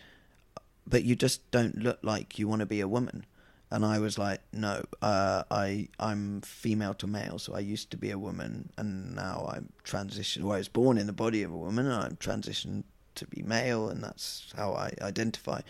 but 0.86 1.04
you 1.04 1.16
just 1.16 1.50
don't 1.52 1.78
look 1.78 2.00
like 2.02 2.40
you 2.40 2.48
want 2.48 2.62
to 2.62 2.66
be 2.66 2.82
a 2.82 2.88
woman. 2.88 3.26
And 3.70 3.86
I 3.86 4.00
was 4.00 4.18
like, 4.18 4.42
no, 4.54 4.86
uh, 5.02 5.44
I 5.52 5.90
I'm 6.00 6.40
female 6.40 6.94
to 6.96 7.08
male, 7.08 7.38
so 7.38 7.54
I 7.54 7.60
used 7.60 7.92
to 7.92 7.98
be 7.98 8.12
a 8.12 8.18
woman, 8.18 8.70
and 8.78 9.14
now 9.14 9.50
I'm 9.54 9.74
transitioned. 9.84 10.44
Well, 10.44 10.56
I 10.56 10.60
was 10.60 10.70
born 10.70 10.98
in 10.98 11.06
the 11.06 11.12
body 11.12 11.44
of 11.44 11.52
a 11.52 11.58
woman, 11.58 11.86
and 11.86 11.94
I'm 11.94 12.16
transitioned 12.16 12.84
to 13.18 13.28
be 13.28 13.44
male, 13.44 13.90
and 13.90 14.04
that's 14.04 14.54
how 14.56 14.74
I 14.74 14.94
identify. 15.02 15.62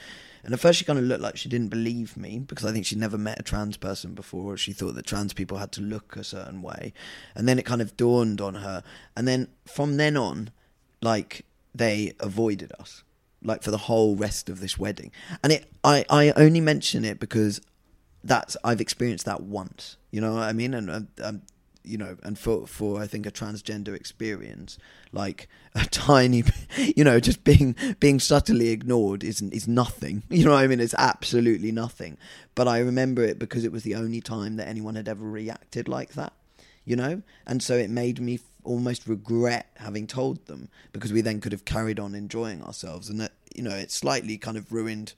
And 0.43 0.53
at 0.53 0.59
first, 0.59 0.79
she 0.79 0.85
kind 0.85 0.99
of 0.99 1.05
looked 1.05 1.21
like 1.21 1.35
she 1.35 1.49
didn't 1.49 1.69
believe 1.69 2.15
me 2.15 2.39
because 2.39 2.65
I 2.65 2.71
think 2.71 2.85
she'd 2.85 2.99
never 2.99 3.17
met 3.17 3.39
a 3.39 3.43
trans 3.43 3.75
person 3.75 4.13
before. 4.13 4.55
She 4.55 4.71
thought 4.71 4.95
that 4.95 5.05
trans 5.05 5.33
people 5.33 5.57
had 5.57 5.71
to 5.73 5.81
look 5.81 6.15
a 6.15 6.23
certain 6.23 6.61
way. 6.61 6.93
And 7.35 7.49
then 7.49 7.59
it 7.59 7.65
kind 7.65 7.81
of 7.81 7.97
dawned 7.97 8.39
on 8.39 8.55
her. 8.55 8.83
And 9.15 9.27
then 9.27 9.49
from 9.65 9.97
then 9.97 10.15
on, 10.15 10.51
like, 11.01 11.45
they 11.75 12.13
avoided 12.19 12.71
us, 12.79 13.03
like, 13.43 13.61
for 13.61 13.71
the 13.71 13.77
whole 13.77 14.15
rest 14.15 14.47
of 14.47 14.61
this 14.61 14.77
wedding. 14.77 15.11
And 15.43 15.51
it, 15.51 15.65
I, 15.83 16.05
I 16.09 16.31
only 16.37 16.61
mention 16.61 17.03
it 17.03 17.19
because 17.19 17.59
that's, 18.23 18.55
I've 18.63 18.81
experienced 18.81 19.25
that 19.25 19.41
once. 19.41 19.97
You 20.11 20.21
know 20.21 20.35
what 20.35 20.43
I 20.43 20.53
mean? 20.53 20.73
And, 20.73 20.89
and, 20.89 21.07
and 21.17 21.41
you 21.87 21.97
know, 21.97 22.17
and 22.23 22.37
for 22.37 22.67
for 22.67 23.01
I 23.01 23.07
think 23.07 23.25
a 23.25 23.31
transgender 23.31 23.95
experience, 23.95 24.77
like 25.11 25.47
a 25.75 25.85
tiny, 25.91 26.43
you 26.77 27.03
know, 27.03 27.19
just 27.19 27.43
being 27.43 27.75
being 27.99 28.19
subtly 28.19 28.69
ignored 28.69 29.23
isn't 29.23 29.53
is 29.53 29.67
nothing. 29.67 30.23
You 30.29 30.45
know 30.45 30.51
what 30.51 30.63
I 30.63 30.67
mean? 30.67 30.79
It's 30.79 30.93
absolutely 30.97 31.71
nothing. 31.71 32.17
But 32.53 32.67
I 32.67 32.79
remember 32.79 33.23
it 33.23 33.39
because 33.39 33.63
it 33.63 33.71
was 33.71 33.83
the 33.83 33.95
only 33.95 34.21
time 34.21 34.57
that 34.57 34.67
anyone 34.67 34.95
had 34.95 35.07
ever 35.07 35.25
reacted 35.25 35.87
like 35.87 36.13
that. 36.13 36.33
You 36.85 36.95
know, 36.95 37.21
and 37.45 37.61
so 37.61 37.75
it 37.75 37.89
made 37.89 38.21
me 38.21 38.39
almost 38.63 39.07
regret 39.07 39.67
having 39.77 40.07
told 40.07 40.45
them 40.45 40.69
because 40.93 41.11
we 41.11 41.21
then 41.21 41.41
could 41.41 41.51
have 41.51 41.65
carried 41.65 41.99
on 41.99 42.15
enjoying 42.15 42.63
ourselves, 42.63 43.09
and 43.09 43.19
that 43.19 43.33
you 43.55 43.63
know, 43.63 43.75
it 43.75 43.91
slightly 43.91 44.37
kind 44.37 44.57
of 44.57 44.71
ruined 44.71 45.13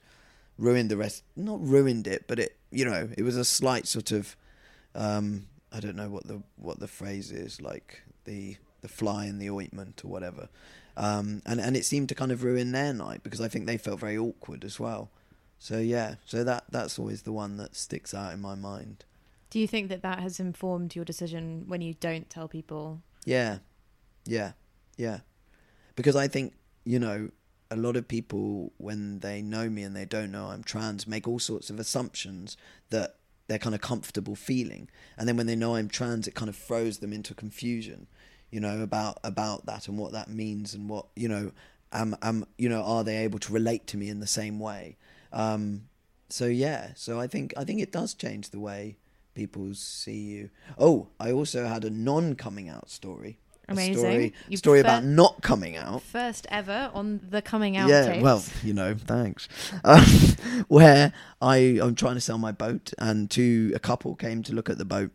ruined 0.58 0.90
the 0.90 0.96
rest. 0.96 1.22
Not 1.36 1.60
ruined 1.60 2.06
it, 2.06 2.24
but 2.26 2.38
it 2.38 2.56
you 2.70 2.84
know, 2.84 3.08
it 3.16 3.22
was 3.22 3.36
a 3.36 3.44
slight 3.44 3.86
sort 3.86 4.12
of 4.12 4.36
um, 4.94 5.46
I 5.72 5.80
don't 5.80 5.96
know 5.96 6.08
what 6.08 6.26
the 6.26 6.42
what 6.56 6.80
the 6.80 6.88
phrase 6.88 7.30
is 7.30 7.60
like 7.60 8.02
the 8.24 8.56
the 8.80 8.88
fly 8.88 9.26
in 9.26 9.38
the 9.38 9.50
ointment 9.50 10.02
or 10.04 10.08
whatever. 10.08 10.48
Um, 10.96 11.42
and 11.46 11.60
and 11.60 11.76
it 11.76 11.84
seemed 11.84 12.08
to 12.10 12.14
kind 12.14 12.32
of 12.32 12.42
ruin 12.42 12.72
their 12.72 12.92
night 12.92 13.22
because 13.22 13.40
I 13.40 13.48
think 13.48 13.66
they 13.66 13.76
felt 13.76 14.00
very 14.00 14.18
awkward 14.18 14.64
as 14.64 14.80
well. 14.80 15.10
So 15.58 15.78
yeah, 15.78 16.16
so 16.24 16.42
that 16.44 16.64
that's 16.70 16.98
always 16.98 17.22
the 17.22 17.32
one 17.32 17.56
that 17.58 17.76
sticks 17.76 18.14
out 18.14 18.32
in 18.32 18.40
my 18.40 18.54
mind. 18.54 19.04
Do 19.50 19.58
you 19.58 19.66
think 19.66 19.88
that 19.88 20.02
that 20.02 20.20
has 20.20 20.40
informed 20.40 20.94
your 20.94 21.04
decision 21.04 21.64
when 21.66 21.80
you 21.80 21.94
don't 21.94 22.30
tell 22.30 22.48
people? 22.48 23.02
Yeah, 23.24 23.58
yeah, 24.24 24.52
yeah. 24.96 25.20
Because 25.96 26.16
I 26.16 26.28
think 26.28 26.54
you 26.84 26.98
know 26.98 27.30
a 27.70 27.76
lot 27.76 27.96
of 27.96 28.08
people 28.08 28.72
when 28.78 29.20
they 29.20 29.42
know 29.42 29.68
me 29.68 29.82
and 29.82 29.94
they 29.94 30.04
don't 30.04 30.32
know 30.32 30.46
I'm 30.46 30.64
trans 30.64 31.06
make 31.06 31.28
all 31.28 31.38
sorts 31.38 31.70
of 31.70 31.78
assumptions 31.78 32.56
that 32.90 33.16
they're 33.50 33.58
kind 33.58 33.74
of 33.74 33.80
comfortable 33.80 34.36
feeling. 34.36 34.88
And 35.18 35.28
then 35.28 35.36
when 35.36 35.48
they 35.48 35.56
know 35.56 35.74
I'm 35.74 35.88
trans, 35.88 36.28
it 36.28 36.36
kind 36.36 36.48
of 36.48 36.54
throws 36.54 36.98
them 36.98 37.12
into 37.12 37.34
confusion, 37.34 38.06
you 38.52 38.60
know, 38.60 38.80
about 38.80 39.18
about 39.24 39.66
that 39.66 39.88
and 39.88 39.98
what 39.98 40.12
that 40.12 40.30
means 40.30 40.72
and 40.72 40.88
what 40.88 41.06
you 41.16 41.28
know, 41.28 41.50
am 41.92 42.16
am 42.22 42.46
you 42.58 42.68
know, 42.68 42.80
are 42.84 43.02
they 43.02 43.16
able 43.16 43.40
to 43.40 43.52
relate 43.52 43.88
to 43.88 43.96
me 43.96 44.08
in 44.08 44.20
the 44.20 44.26
same 44.28 44.60
way? 44.60 44.96
Um, 45.32 45.88
so 46.28 46.46
yeah, 46.46 46.92
so 46.94 47.18
I 47.18 47.26
think 47.26 47.52
I 47.56 47.64
think 47.64 47.80
it 47.80 47.90
does 47.90 48.14
change 48.14 48.50
the 48.50 48.60
way 48.60 48.98
people 49.34 49.74
see 49.74 50.20
you. 50.20 50.50
Oh, 50.78 51.08
I 51.18 51.32
also 51.32 51.66
had 51.66 51.84
a 51.84 51.90
non 51.90 52.36
coming 52.36 52.68
out 52.68 52.88
story. 52.88 53.40
Amazing. 53.70 53.94
Story, 53.96 54.32
You 54.48 54.56
story 54.56 54.80
about 54.80 55.04
not 55.04 55.42
coming 55.42 55.76
out. 55.76 56.02
First 56.02 56.46
ever 56.50 56.90
on 56.92 57.20
the 57.30 57.40
coming 57.40 57.76
out 57.76 57.88
Yeah, 57.88 58.06
tapes. 58.12 58.22
well, 58.22 58.44
you 58.62 58.74
know, 58.74 58.94
thanks. 58.94 59.48
Um, 59.84 60.04
where 60.68 61.12
I 61.40 61.78
I'm 61.82 61.94
trying 61.94 62.14
to 62.16 62.20
sell 62.20 62.38
my 62.38 62.52
boat, 62.52 62.92
and 62.98 63.30
two 63.30 63.72
a 63.74 63.78
couple 63.78 64.14
came 64.16 64.42
to 64.44 64.52
look 64.52 64.68
at 64.68 64.78
the 64.78 64.84
boat, 64.84 65.10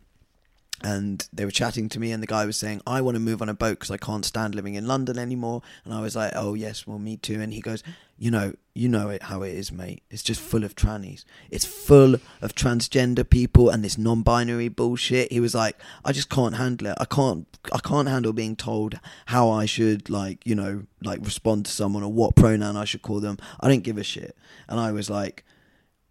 and 0.82 1.28
they 1.34 1.46
were 1.46 1.52
chatting 1.52 1.90
to 1.90 2.00
me, 2.00 2.12
and 2.12 2.22
the 2.24 2.28
guy 2.28 2.46
was 2.46 2.58
saying, 2.58 2.82
"I 2.88 3.02
want 3.02 3.16
to 3.16 3.20
move 3.20 3.42
on 3.42 3.50
a 3.50 3.54
boat 3.54 3.80
because 3.80 3.92
I 3.92 3.98
can't 3.98 4.26
stand 4.26 4.56
living 4.56 4.76
in 4.76 4.88
London 4.88 5.18
anymore." 5.20 5.62
And 5.84 5.94
I 5.94 6.02
was 6.02 6.16
like, 6.16 6.32
"Oh 6.36 6.54
yes, 6.54 6.86
well 6.88 7.00
me 7.00 7.18
too." 7.18 7.42
And 7.42 7.54
he 7.54 7.62
goes, 7.62 7.84
"You 8.18 8.32
know, 8.32 8.54
you 8.74 8.90
know 8.90 9.10
it 9.10 9.24
how 9.24 9.44
it 9.44 9.54
is, 9.54 9.72
mate. 9.72 10.04
It's 10.10 10.24
just 10.24 10.42
full 10.42 10.64
of 10.64 10.76
trannies. 10.76 11.26
It's 11.50 11.66
full 11.66 12.16
of 12.42 12.56
transgender 12.56 13.30
people 13.30 13.70
and 13.70 13.84
this 13.84 13.98
non-binary 13.98 14.70
bullshit." 14.70 15.32
He 15.32 15.40
was 15.40 15.56
like, 15.56 15.78
"I 16.04 16.12
just 16.12 16.30
can't 16.30 16.56
handle 16.56 16.88
it. 16.88 16.98
I 17.00 17.06
can't. 17.06 17.48
I 17.72 17.80
can't 17.80 18.08
handle 18.08 18.34
being 18.34 18.56
told 18.56 19.00
how 19.28 19.50
I 19.50 19.66
should 19.66 20.10
like, 20.10 20.46
you 20.46 20.56
know, 20.56 20.84
like 21.04 21.20
respond 21.24 21.66
to 21.66 21.72
someone 21.72 22.04
or 22.04 22.12
what 22.12 22.36
pronoun 22.36 22.78
I 22.78 22.86
should 22.86 23.02
call 23.02 23.20
them. 23.20 23.38
I 23.60 23.68
don't 23.68 23.84
give 23.84 23.98
a 23.98 24.04
shit." 24.04 24.38
And 24.68 24.80
I 24.80 24.92
was 24.92 25.10
like, 25.10 25.44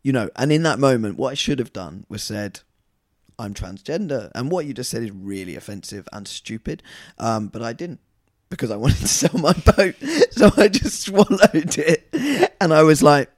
you 0.02 0.12
know, 0.12 0.28
and 0.36 0.52
in 0.52 0.62
that 0.64 0.78
moment, 0.78 1.16
what 1.18 1.30
I 1.30 1.34
should 1.34 1.58
have 1.58 1.72
done 1.72 2.04
was 2.08 2.22
said, 2.22 2.60
I'm 3.38 3.54
transgender. 3.54 4.30
And 4.34 4.50
what 4.50 4.66
you 4.66 4.74
just 4.74 4.90
said 4.90 5.02
is 5.02 5.10
really 5.10 5.56
offensive 5.56 6.08
and 6.12 6.28
stupid. 6.28 6.82
Um, 7.18 7.48
but 7.48 7.62
I 7.62 7.72
didn't 7.72 8.00
because 8.54 8.70
I 8.70 8.76
wanted 8.76 8.98
to 8.98 9.08
sell 9.08 9.38
my 9.38 9.52
boat. 9.52 9.96
So 10.34 10.50
I 10.56 10.66
just 10.66 11.02
swallowed 11.02 11.78
it. 11.78 12.54
And 12.60 12.74
I 12.74 12.82
was 12.82 13.04
like, 13.04 13.30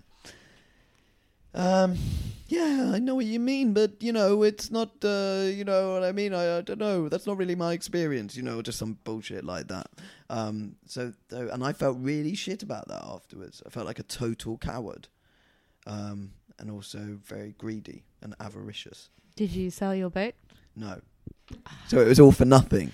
um, 1.54 1.98
yeah, 2.48 2.90
I 2.94 2.98
know 2.98 3.14
what 3.14 3.26
you 3.26 3.38
mean, 3.38 3.74
but 3.74 4.02
you 4.02 4.12
know, 4.12 4.42
it's 4.42 4.70
not, 4.70 4.92
uh, 5.04 5.42
you 5.44 5.64
know 5.64 5.92
what 5.92 6.04
I 6.04 6.12
mean? 6.12 6.32
I, 6.32 6.58
I 6.58 6.60
don't 6.62 6.78
know. 6.78 7.10
That's 7.10 7.26
not 7.26 7.36
really 7.36 7.54
my 7.54 7.74
experience, 7.74 8.34
you 8.34 8.42
know, 8.42 8.62
just 8.62 8.78
some 8.78 8.96
bullshit 9.04 9.44
like 9.44 9.68
that. 9.68 9.88
Um, 10.30 10.76
so, 10.86 11.12
and 11.30 11.62
I 11.62 11.74
felt 11.74 11.98
really 12.00 12.34
shit 12.34 12.62
about 12.62 12.88
that 12.88 13.04
afterwards. 13.04 13.62
I 13.66 13.68
felt 13.68 13.86
like 13.86 13.98
a 13.98 14.04
total 14.04 14.56
coward. 14.56 15.08
Um, 15.86 16.32
and 16.58 16.70
also 16.70 17.18
very 17.24 17.54
greedy 17.58 18.04
and 18.22 18.34
avaricious. 18.40 19.10
Did 19.36 19.50
you 19.52 19.70
sell 19.70 19.94
your 19.94 20.10
boat? 20.10 20.34
No. 20.74 21.00
So 21.88 22.00
it 22.00 22.08
was 22.08 22.18
all 22.18 22.32
for 22.32 22.44
nothing. 22.44 22.92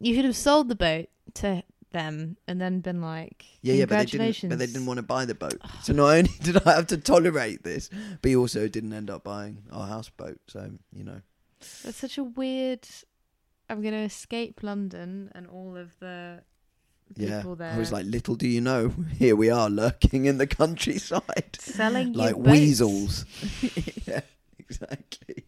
You 0.00 0.14
could 0.16 0.24
have 0.24 0.36
sold 0.36 0.68
the 0.68 0.74
boat 0.74 1.08
to 1.34 1.62
them 1.94 2.36
and 2.46 2.60
then 2.60 2.80
been 2.80 3.00
like, 3.00 3.46
Yeah, 3.62 3.74
yeah, 3.74 3.84
but 3.86 3.98
they 4.10 4.18
didn't. 4.18 4.50
But 4.50 4.58
they 4.58 4.66
didn't 4.66 4.84
want 4.84 4.98
to 4.98 5.02
buy 5.02 5.24
the 5.24 5.34
boat. 5.34 5.58
So 5.82 5.94
not 5.94 6.10
only 6.10 6.30
did 6.42 6.66
I 6.66 6.74
have 6.74 6.88
to 6.88 6.98
tolerate 6.98 7.62
this, 7.62 7.88
but 8.20 8.28
he 8.28 8.36
also 8.36 8.68
didn't 8.68 8.92
end 8.92 9.08
up 9.08 9.24
buying 9.24 9.62
our 9.72 9.86
houseboat. 9.86 10.40
So 10.48 10.70
you 10.92 11.04
know, 11.04 11.22
That's 11.82 11.96
such 11.96 12.18
a 12.18 12.24
weird. 12.24 12.86
I'm 13.70 13.80
going 13.80 13.94
to 13.94 14.00
escape 14.00 14.62
London 14.62 15.32
and 15.34 15.46
all 15.46 15.74
of 15.74 15.98
the 15.98 16.42
yeah. 17.16 17.38
people 17.38 17.56
there. 17.56 17.72
I 17.72 17.78
was 17.78 17.92
like, 17.92 18.04
little 18.04 18.34
do 18.34 18.46
you 18.46 18.60
know, 18.60 18.92
here 19.16 19.36
we 19.36 19.48
are 19.48 19.70
lurking 19.70 20.26
in 20.26 20.36
the 20.36 20.46
countryside, 20.46 21.56
selling 21.58 22.12
like 22.12 22.36
weasels. 22.36 23.24
yeah, 24.06 24.20
exactly. 24.58 25.44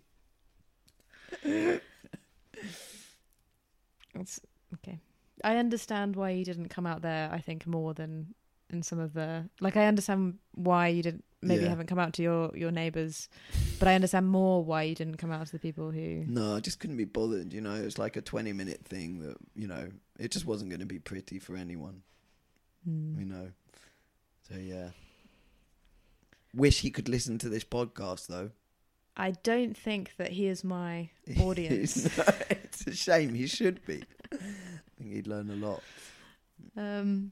It's, 4.19 4.41
okay. 4.75 5.01
I 5.47 5.57
understand 5.57 6.17
why 6.17 6.31
you 6.31 6.45
didn't 6.45 6.69
come 6.69 6.87
out 6.87 7.03
there. 7.03 7.31
I 7.33 7.41
think 7.41 7.67
more 7.67 7.95
than 7.95 8.35
in 8.71 8.83
some 8.83 8.99
of 8.99 9.13
the 9.13 9.49
like. 9.61 9.77
I 9.77 9.87
understand 9.87 10.39
why 10.55 10.89
you 10.89 11.03
didn't. 11.03 11.25
Maybe 11.43 11.63
Yeah. 11.63 11.69
haven't 11.69 11.87
come 11.87 11.99
out 12.01 12.15
to 12.15 12.23
your 12.23 12.51
your 12.57 12.73
neighbours, 12.73 13.29
but 13.79 13.87
I 13.89 13.95
understand 13.95 14.27
more 14.29 14.65
why 14.65 14.83
you 14.83 14.95
didn't 14.95 15.17
come 15.19 15.31
out 15.31 15.47
to 15.47 15.53
the 15.53 15.59
people 15.61 15.91
who. 15.93 16.25
No, 16.27 16.57
I 16.57 16.61
just 16.61 16.81
couldn't 16.81 16.97
be 16.97 17.05
bothered. 17.05 17.53
You 17.53 17.61
know, 17.61 17.75
it 17.75 17.85
was 17.85 17.99
like 17.99 18.17
a 18.17 18.23
twenty-minute 18.23 18.85
thing 18.85 19.21
that 19.21 19.37
you 19.55 19.69
know, 19.69 19.89
it 20.19 20.31
just 20.33 20.47
wasn't 20.47 20.71
going 20.71 20.81
to 20.81 20.87
be 20.87 20.99
pretty 20.99 21.39
for 21.39 21.55
anyone. 21.57 22.03
Hmm. 22.85 23.19
you 23.21 23.27
know. 23.27 23.49
So 24.49 24.57
yeah. 24.59 24.91
Wish 26.55 26.81
he 26.81 26.91
could 26.91 27.09
listen 27.09 27.39
to 27.39 27.49
this 27.49 27.65
podcast 27.65 28.27
though. 28.29 28.51
I 29.17 29.31
don't 29.43 29.77
think 29.77 30.13
that 30.19 30.33
he 30.33 30.47
is 30.47 30.63
my 30.65 31.11
audience. 31.41 32.07
It's 32.51 32.87
a 32.87 32.95
shame. 32.95 33.35
He 33.35 33.47
should 33.47 33.85
be. 33.87 34.03
Think 35.07 35.15
he'd 35.15 35.27
learn 35.29 35.51
a 35.51 35.55
lot. 35.55 35.83
um, 36.77 37.31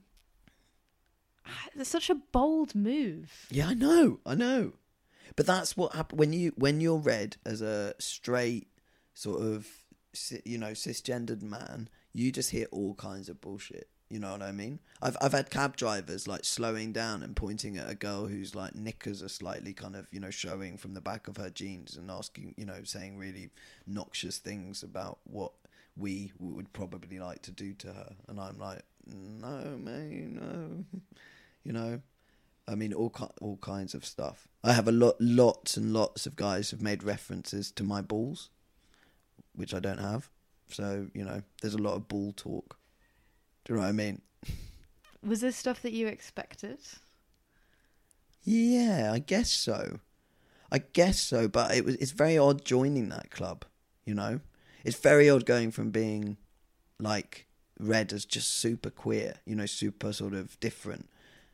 it's 1.75 1.89
such 1.89 2.09
a 2.09 2.15
bold 2.15 2.73
move. 2.73 3.47
Yeah, 3.51 3.67
I 3.67 3.73
know. 3.73 4.19
I 4.25 4.33
know. 4.35 4.73
But 5.35 5.45
that's 5.45 5.75
what 5.75 5.93
happens 5.93 6.17
when 6.17 6.31
you 6.31 6.53
when 6.55 6.79
you're 6.79 6.97
read 6.97 7.35
as 7.45 7.61
a 7.61 7.93
straight 7.99 8.67
sort 9.13 9.41
of 9.41 9.67
you 10.45 10.57
know 10.57 10.71
cisgendered 10.71 11.41
man. 11.41 11.89
you 12.13 12.31
just 12.31 12.51
hear 12.51 12.67
all 12.71 12.93
kinds 12.93 13.27
of 13.27 13.41
bullshit. 13.41 13.89
You 14.09 14.19
know 14.19 14.31
what 14.31 14.43
I 14.43 14.53
mean? 14.53 14.79
I've 15.01 15.17
I've 15.19 15.33
had 15.33 15.49
cab 15.49 15.75
drivers 15.75 16.29
like 16.29 16.45
slowing 16.45 16.93
down 16.93 17.23
and 17.23 17.35
pointing 17.35 17.77
at 17.77 17.89
a 17.89 17.95
girl 17.95 18.27
whose 18.27 18.55
like 18.55 18.73
knickers 18.75 19.21
are 19.21 19.27
slightly 19.27 19.73
kind 19.73 19.97
of 19.97 20.07
you 20.11 20.21
know 20.21 20.29
showing 20.29 20.77
from 20.77 20.93
the 20.93 21.01
back 21.01 21.27
of 21.27 21.35
her 21.35 21.49
jeans 21.49 21.97
and 21.97 22.09
asking 22.09 22.53
you 22.55 22.65
know 22.65 22.83
saying 22.83 23.17
really 23.17 23.49
noxious 23.85 24.37
things 24.37 24.83
about 24.83 25.17
what 25.25 25.51
we 25.97 26.31
would 26.39 26.73
probably 26.73 27.19
like 27.19 27.41
to 27.43 27.51
do 27.51 27.73
to 27.73 27.87
her, 27.87 28.15
and 28.27 28.39
I'm 28.39 28.57
like, 28.57 28.81
no, 29.05 29.77
man, 29.77 30.35
no, 30.35 30.99
you 31.63 31.71
know. 31.71 32.01
I 32.67 32.73
mean, 32.73 32.93
all 32.93 33.11
ki- 33.11 33.25
all 33.41 33.57
kinds 33.57 33.93
of 33.93 34.03
stuff. 34.03 34.47
I 34.63 34.73
have 34.73 34.87
a 34.87 34.91
lot, 34.91 35.17
lots 35.19 35.77
and 35.77 35.93
lots 35.93 36.25
of 36.25 36.35
guys 36.35 36.71
have 36.71 36.81
made 36.81 37.03
references 37.03 37.71
to 37.73 37.83
my 37.83 38.01
balls, 38.01 38.49
which 39.53 39.73
I 39.73 39.79
don't 39.79 39.99
have. 39.99 40.29
So 40.69 41.07
you 41.13 41.23
know, 41.23 41.43
there's 41.61 41.75
a 41.75 41.81
lot 41.81 41.93
of 41.93 42.07
ball 42.07 42.33
talk. 42.35 42.77
Do 43.63 43.73
you 43.73 43.77
know 43.77 43.83
what 43.83 43.89
I 43.89 43.93
mean? 43.93 44.21
Was 45.23 45.41
this 45.41 45.55
stuff 45.55 45.81
that 45.83 45.93
you 45.93 46.07
expected? 46.07 46.79
Yeah, 48.43 49.11
I 49.13 49.19
guess 49.19 49.51
so. 49.51 49.99
I 50.71 50.79
guess 50.79 51.19
so, 51.19 51.47
but 51.47 51.75
it 51.75 51.85
was 51.85 51.95
it's 51.95 52.11
very 52.11 52.37
odd 52.37 52.65
joining 52.65 53.09
that 53.09 53.31
club, 53.31 53.65
you 54.05 54.13
know? 54.13 54.39
It's 54.85 54.97
very 54.97 55.29
odd 55.29 55.45
going 55.45 55.71
from 55.71 55.91
being 55.91 56.37
like 56.99 57.47
read 57.79 58.13
as 58.13 58.23
just 58.23 58.51
super 58.51 58.89
queer, 58.89 59.35
you 59.45 59.55
know, 59.55 59.65
super 59.65 60.13
sort 60.13 60.33
of 60.33 60.57
different 60.59 61.09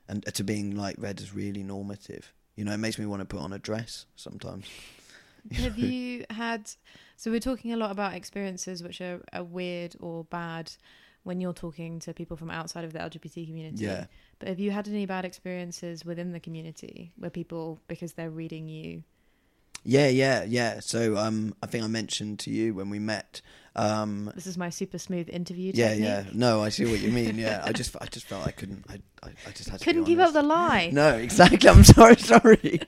and 0.08 0.26
to 0.36 0.44
being 0.44 0.76
like 0.76 0.96
read 1.00 1.20
as 1.22 1.34
really 1.34 1.64
normative. 1.64 2.34
You 2.56 2.66
know, 2.66 2.74
it 2.74 2.78
makes 2.78 3.00
me 3.00 3.06
want 3.06 3.22
to 3.22 3.26
put 3.26 3.40
on 3.40 3.54
a 3.54 3.60
dress 3.60 4.06
sometimes. 4.16 4.66
Have 5.54 5.78
you 5.78 6.26
had? 6.30 6.70
So 7.16 7.32
we're 7.32 7.40
talking 7.40 7.74
a 7.74 7.78
lot 7.78 7.92
about 7.92 8.14
experiences 8.14 8.84
which 8.84 9.02
are, 9.02 9.22
are 9.34 9.44
weird 9.44 9.96
or 10.00 10.26
bad 10.26 10.72
when 11.24 11.40
you're 11.40 11.54
talking 11.54 12.00
to 12.00 12.14
people 12.14 12.36
from 12.36 12.52
outside 12.52 12.84
of 12.84 12.94
the 12.94 13.00
LGBT 13.00 13.48
community. 13.48 13.86
Yeah. 13.86 14.06
But 14.40 14.50
have 14.50 14.60
you 14.60 14.72
had 14.72 14.88
any 14.88 15.06
bad 15.06 15.24
experiences 15.24 16.04
within 16.04 16.32
the 16.32 16.40
community 16.40 17.12
where 17.16 17.30
people, 17.30 17.80
because 17.88 18.14
they're 18.14 18.32
reading 18.32 18.68
you, 18.68 19.04
Yeah, 19.84 20.08
yeah, 20.10 20.44
yeah. 20.44 20.80
So 20.80 21.18
um 21.18 21.56
I 21.62 21.68
think 21.68 21.84
I 21.84 21.88
mentioned 21.88 22.40
to 22.40 22.50
you 22.52 22.74
when 22.74 22.90
we 22.90 23.00
met 23.00 23.42
um 23.76 24.32
this 24.36 24.48
is 24.48 24.58
my 24.58 24.70
super 24.70 24.98
smooth 24.98 25.30
interview 25.30 25.72
yeah, 25.74 25.90
technique. 25.90 26.06
yeah. 26.06 26.24
No, 26.34 26.62
I 26.62 26.70
see 26.70 26.86
what 26.86 27.00
you 27.00 27.12
mean. 27.12 27.38
Yeah, 27.42 27.62
I 27.66 27.72
just, 27.72 27.96
I 28.00 28.06
just 28.06 28.28
felt 28.28 28.46
I 28.46 28.52
couldn't. 28.52 28.86
I, 28.90 29.00
I, 29.24 29.30
I 29.48 29.52
just 29.52 29.70
had 29.70 29.80
to. 29.80 29.86
Couldn't 29.86 30.04
give 30.04 30.20
up 30.20 30.34
the 30.34 30.44
lie. 30.44 30.90
No, 30.94 31.16
exactly. 31.16 31.70
I'm 31.70 31.84
sorry, 31.84 32.16
sorry. 32.34 32.82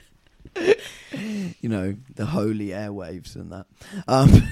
you 1.61 1.69
know 1.69 1.95
the 2.15 2.25
holy 2.27 2.67
airwaves 2.67 3.35
and 3.35 3.51
that. 3.51 3.65
Um, 4.07 4.47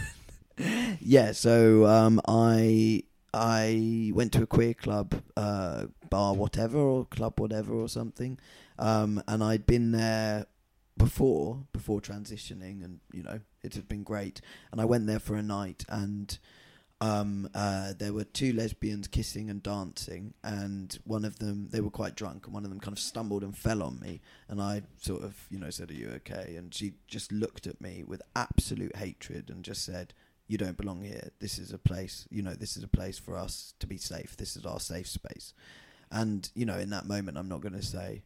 yeah. 0.99 1.33
So 1.33 1.85
um, 1.85 2.21
I 2.27 3.03
I 3.33 4.11
went 4.15 4.31
to 4.33 4.43
a 4.43 4.47
queer 4.47 4.73
club, 4.73 5.21
uh, 5.37 5.85
bar, 6.09 6.33
whatever, 6.33 6.77
or 6.79 7.05
club, 7.05 7.39
whatever, 7.39 7.73
or 7.73 7.87
something, 7.89 8.39
um, 8.79 9.21
and 9.27 9.43
I'd 9.43 9.65
been 9.65 9.91
there 9.91 10.47
before 10.97 11.65
before 11.71 12.01
transitioning, 12.01 12.83
and 12.83 12.99
you 13.13 13.23
know 13.23 13.39
it 13.63 13.75
had 13.75 13.87
been 13.87 14.03
great. 14.03 14.41
And 14.71 14.81
I 14.81 14.85
went 14.85 15.07
there 15.07 15.19
for 15.19 15.35
a 15.35 15.43
night, 15.43 15.85
and 15.89 16.37
um, 17.01 17.49
uh, 17.55 17.93
there 17.97 18.13
were 18.13 18.23
two 18.23 18.53
lesbians 18.53 19.07
kissing 19.07 19.49
and 19.49 19.63
dancing, 19.63 20.35
and 20.43 20.97
one 21.03 21.25
of 21.25 21.39
them 21.39 21.69
they 21.71 21.81
were 21.81 21.89
quite 21.89 22.15
drunk, 22.15 22.45
and 22.45 22.53
one 22.53 22.63
of 22.63 22.69
them 22.69 22.79
kind 22.79 22.95
of 22.95 23.01
stumbled 23.01 23.43
and 23.43 23.57
fell 23.57 23.81
on 23.81 23.99
me, 23.99 24.21
and 24.47 24.61
I 24.61 24.83
sort 24.99 25.23
of 25.23 25.35
you 25.49 25.59
know 25.59 25.71
said, 25.71 25.89
"Are 25.89 25.95
you 25.95 26.09
okay?" 26.17 26.55
And 26.55 26.73
she 26.73 26.93
just 27.07 27.31
looked 27.31 27.65
at 27.65 27.81
me 27.81 28.03
with 28.05 28.21
absolute 28.35 28.95
hatred 28.95 29.49
and 29.49 29.63
just 29.63 29.83
said, 29.83 30.13
"You 30.47 30.59
don't 30.59 30.77
belong 30.77 31.01
here. 31.01 31.31
This 31.39 31.57
is 31.57 31.73
a 31.73 31.79
place, 31.79 32.27
you 32.29 32.43
know, 32.43 32.53
this 32.53 32.77
is 32.77 32.83
a 32.83 32.87
place 32.87 33.17
for 33.17 33.35
us 33.35 33.73
to 33.79 33.87
be 33.87 33.97
safe. 33.97 34.37
This 34.37 34.55
is 34.55 34.65
our 34.65 34.79
safe 34.79 35.07
space." 35.07 35.53
And 36.11 36.51
you 36.53 36.65
know, 36.65 36.77
in 36.77 36.91
that 36.91 37.07
moment, 37.07 37.37
I'm 37.37 37.49
not 37.49 37.61
going 37.61 37.73
to 37.73 37.81
say, 37.81 38.21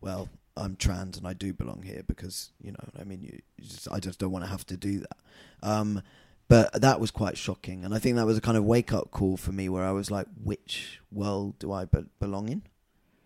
"Well, 0.00 0.30
I'm 0.58 0.76
trans 0.76 1.16
and 1.16 1.26
I 1.26 1.32
do 1.32 1.52
belong 1.52 1.82
here," 1.82 2.02
because 2.06 2.50
you 2.60 2.72
know, 2.72 2.88
I 2.98 3.04
mean, 3.04 3.22
you, 3.22 3.40
you 3.56 3.64
just, 3.68 3.90
I 3.90 4.00
just 4.00 4.18
don't 4.18 4.30
want 4.30 4.44
to 4.44 4.50
have 4.50 4.66
to 4.66 4.76
do 4.76 5.00
that. 5.00 5.16
Um, 5.62 6.02
but 6.48 6.80
that 6.80 6.98
was 6.98 7.10
quite 7.10 7.36
shocking, 7.36 7.84
and 7.84 7.94
I 7.94 7.98
think 7.98 8.16
that 8.16 8.26
was 8.26 8.38
a 8.38 8.40
kind 8.40 8.56
of 8.56 8.64
wake 8.64 8.92
up 8.92 9.10
call 9.10 9.36
for 9.36 9.52
me, 9.52 9.68
where 9.68 9.84
I 9.84 9.92
was 9.92 10.10
like, 10.10 10.26
"Which 10.42 11.00
world 11.12 11.58
do 11.58 11.72
I 11.72 11.84
be- 11.84 12.06
belong 12.18 12.48
in?" 12.48 12.62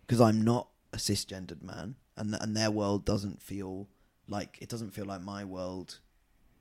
Because 0.06 0.20
I'm 0.20 0.42
not 0.42 0.68
a 0.92 0.96
cisgendered 0.96 1.62
man, 1.62 1.96
and 2.16 2.36
and 2.40 2.56
their 2.56 2.70
world 2.70 3.04
doesn't 3.04 3.40
feel 3.42 3.88
like 4.28 4.58
it 4.60 4.68
doesn't 4.68 4.90
feel 4.90 5.04
like 5.04 5.22
my 5.22 5.44
world, 5.44 6.00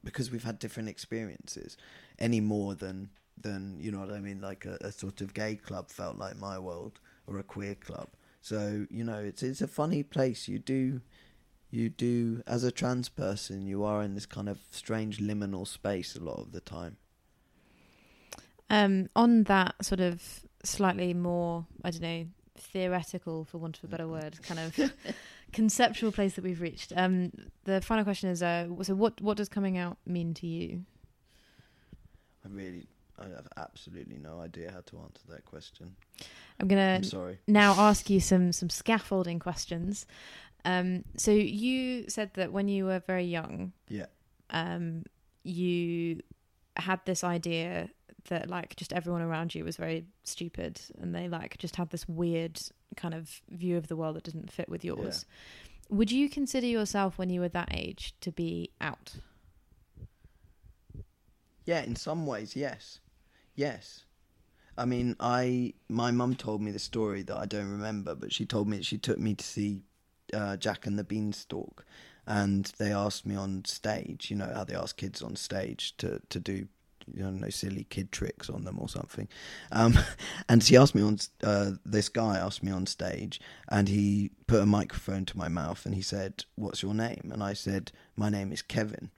because 0.04 0.32
we've 0.32 0.44
had 0.44 0.60
different 0.60 0.90
experiences, 0.90 1.78
any 2.20 2.42
more 2.42 2.76
than 2.76 3.10
than 3.36 3.80
you 3.80 3.92
know 3.92 4.00
what 4.00 4.12
I 4.12 4.20
mean. 4.20 4.40
Like 4.40 4.66
a, 4.66 4.78
a 4.82 4.92
sort 4.92 5.22
of 5.22 5.34
gay 5.34 5.56
club 5.56 5.90
felt 5.90 6.18
like 6.18 6.38
my 6.38 6.60
world, 6.60 7.00
or 7.26 7.40
a 7.40 7.44
queer 7.44 7.76
club. 7.76 8.10
So 8.42 8.88
you 8.90 9.04
know, 9.04 9.20
it's 9.20 9.44
it's 9.44 9.62
a 9.62 9.68
funny 9.68 10.04
place. 10.04 10.48
You 10.48 10.60
do 10.60 11.02
you 11.70 11.90
do 11.90 12.44
as 12.46 12.64
a 12.66 12.72
trans 12.72 13.08
person 13.10 13.66
you 13.66 13.84
are 13.84 14.02
in 14.04 14.14
this 14.14 14.26
kind 14.26 14.50
of 14.50 14.60
strange 14.72 15.20
liminal 15.20 15.66
space 15.66 16.18
a 16.18 16.20
lot 16.20 16.38
of 16.38 16.52
the 16.52 16.60
time 16.60 16.98
Um, 18.70 19.10
on 19.16 19.44
that 19.44 19.76
sort 19.84 20.02
of 20.02 20.22
slightly 20.64 21.14
more, 21.14 21.66
I 21.84 21.92
don't 21.92 22.02
know, 22.02 22.26
theoretical, 22.58 23.46
for 23.46 23.58
want 23.58 23.78
of 23.78 23.86
a 23.86 23.88
better 23.88 24.08
word, 24.08 24.42
kind 24.44 24.60
of 24.60 24.92
conceptual 25.54 26.12
place 26.12 26.34
that 26.36 26.44
we've 26.44 26.62
reached. 26.62 26.94
Um, 26.96 27.32
the 27.66 27.82
final 27.82 28.04
question 28.04 28.30
is, 28.30 28.42
uh, 28.42 28.68
so 28.84 28.96
what 28.96 29.20
what 29.22 29.38
does 29.38 29.50
coming 29.50 29.78
out 29.78 29.98
mean 30.06 30.34
to 30.36 30.48
you? 30.48 30.86
i 32.46 32.50
really 32.50 32.88
i 33.22 33.30
have 33.36 33.48
absolutely 33.58 34.18
no 34.18 34.40
idea 34.40 34.72
how 34.72 34.82
to 34.82 34.98
answer 35.00 35.22
that 35.30 35.46
question 35.46 35.96
I'm 36.60 36.68
gonna 36.68 36.96
i'm 36.98 37.04
sorry 37.04 37.40
now 37.48 37.74
ask 37.78 38.10
you 38.10 38.20
some 38.20 38.52
some 38.52 38.70
scaffolding 38.70 39.40
questions. 39.40 40.06
Um, 40.64 41.06
so 41.18 41.32
you 41.32 42.08
said 42.08 42.36
that 42.36 42.52
when 42.52 42.68
you 42.68 42.86
were 42.86 43.00
very 43.00 43.26
young, 43.26 43.72
yeah 43.90 44.06
um, 44.52 45.04
you 45.44 46.22
had 46.78 47.00
this 47.06 47.24
idea 47.24 47.90
that 48.30 48.48
like 48.48 48.76
just 48.76 48.94
everyone 48.94 49.24
around 49.24 49.56
you 49.56 49.64
was 49.66 49.78
very 49.78 50.06
stupid 50.24 50.80
and 51.00 51.16
they 51.16 51.28
like 51.28 51.58
just 51.58 51.76
had 51.78 51.90
this 51.90 52.08
weird 52.08 52.62
kind 52.96 53.16
of 53.16 53.42
view 53.50 53.76
of 53.76 53.88
the 53.88 53.96
world 53.96 54.16
that 54.16 54.24
didn't 54.24 54.52
fit 54.52 54.70
with 54.70 54.86
yours. 54.86 55.26
Would 55.90 56.12
you 56.12 56.30
consider 56.30 56.68
yourself 56.68 57.18
when 57.18 57.30
you 57.32 57.42
were 57.42 57.50
that 57.50 57.70
age 57.74 58.14
to 58.22 58.32
be 58.32 58.70
out? 58.80 59.16
yeah 61.66 61.84
in 61.84 61.96
some 61.96 62.26
ways 62.26 62.56
yes 62.56 63.00
yes. 63.62 64.06
I 64.78 64.86
mean 64.86 65.16
i 65.20 65.74
my 65.90 66.10
mum 66.12 66.34
told 66.36 66.62
me 66.62 66.72
the 66.72 66.80
story 66.80 67.22
that 67.24 67.38
i 67.38 67.46
don't 67.46 67.70
remember 67.70 68.16
but 68.16 68.34
she 68.34 68.46
told 68.46 68.68
me 68.68 68.82
she 68.82 68.98
took 68.98 69.20
me 69.20 69.36
to 69.36 69.46
see 69.46 69.82
uh, 70.34 70.56
jack 70.58 70.88
and 70.88 70.98
the 70.98 71.04
beanstalk 71.04 71.86
and 72.26 72.72
they 72.80 72.92
asked 72.92 73.26
me 73.26 73.36
on 73.36 73.64
stage 73.66 74.32
you 74.32 74.38
know 74.38 74.52
how 74.56 74.64
they 74.64 74.74
ask 74.74 74.96
kids 74.98 75.22
on 75.22 75.36
stage 75.36 75.96
to 75.98 76.22
to 76.30 76.40
do 76.40 76.68
you 77.14 77.30
know 77.30 77.50
silly 77.50 77.86
kid 77.96 78.12
tricks 78.12 78.50
on 78.50 78.64
them 78.64 78.78
or 78.80 78.90
something. 78.90 79.28
Um 79.72 79.94
and 80.50 80.64
she 80.64 80.78
asked 80.78 80.96
me 80.96 81.04
on 81.04 81.20
uh, 81.44 81.72
this 81.86 82.10
guy 82.10 82.38
asked 82.38 82.64
me 82.64 82.72
on 82.72 82.86
stage 82.86 83.42
and 83.68 83.90
he 83.90 84.32
put 84.48 84.62
a 84.62 84.66
microphone 84.80 85.26
to 85.26 85.38
my 85.38 85.50
mouth 85.50 85.86
and 85.86 85.94
he 85.94 86.02
said 86.02 86.46
what's 86.56 86.82
your 86.82 86.96
name? 86.96 87.30
And 87.34 87.44
i 87.44 87.54
said 87.54 87.92
my 88.16 88.30
name 88.30 88.52
is 88.52 88.62
kevin. 88.62 89.12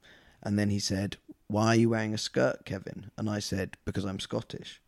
And 0.45 0.59
then 0.59 0.69
he 0.69 0.79
said, 0.79 1.15
"Why 1.53 1.67
are 1.67 1.75
you 1.75 1.89
wearing 1.89 2.13
a 2.13 2.17
skirt, 2.17 2.65
Kevin?" 2.65 3.11
And 3.17 3.29
I 3.29 3.39
said, 3.39 3.77
"Because 3.85 4.05
I'm 4.05 4.19
Scottish." 4.19 4.81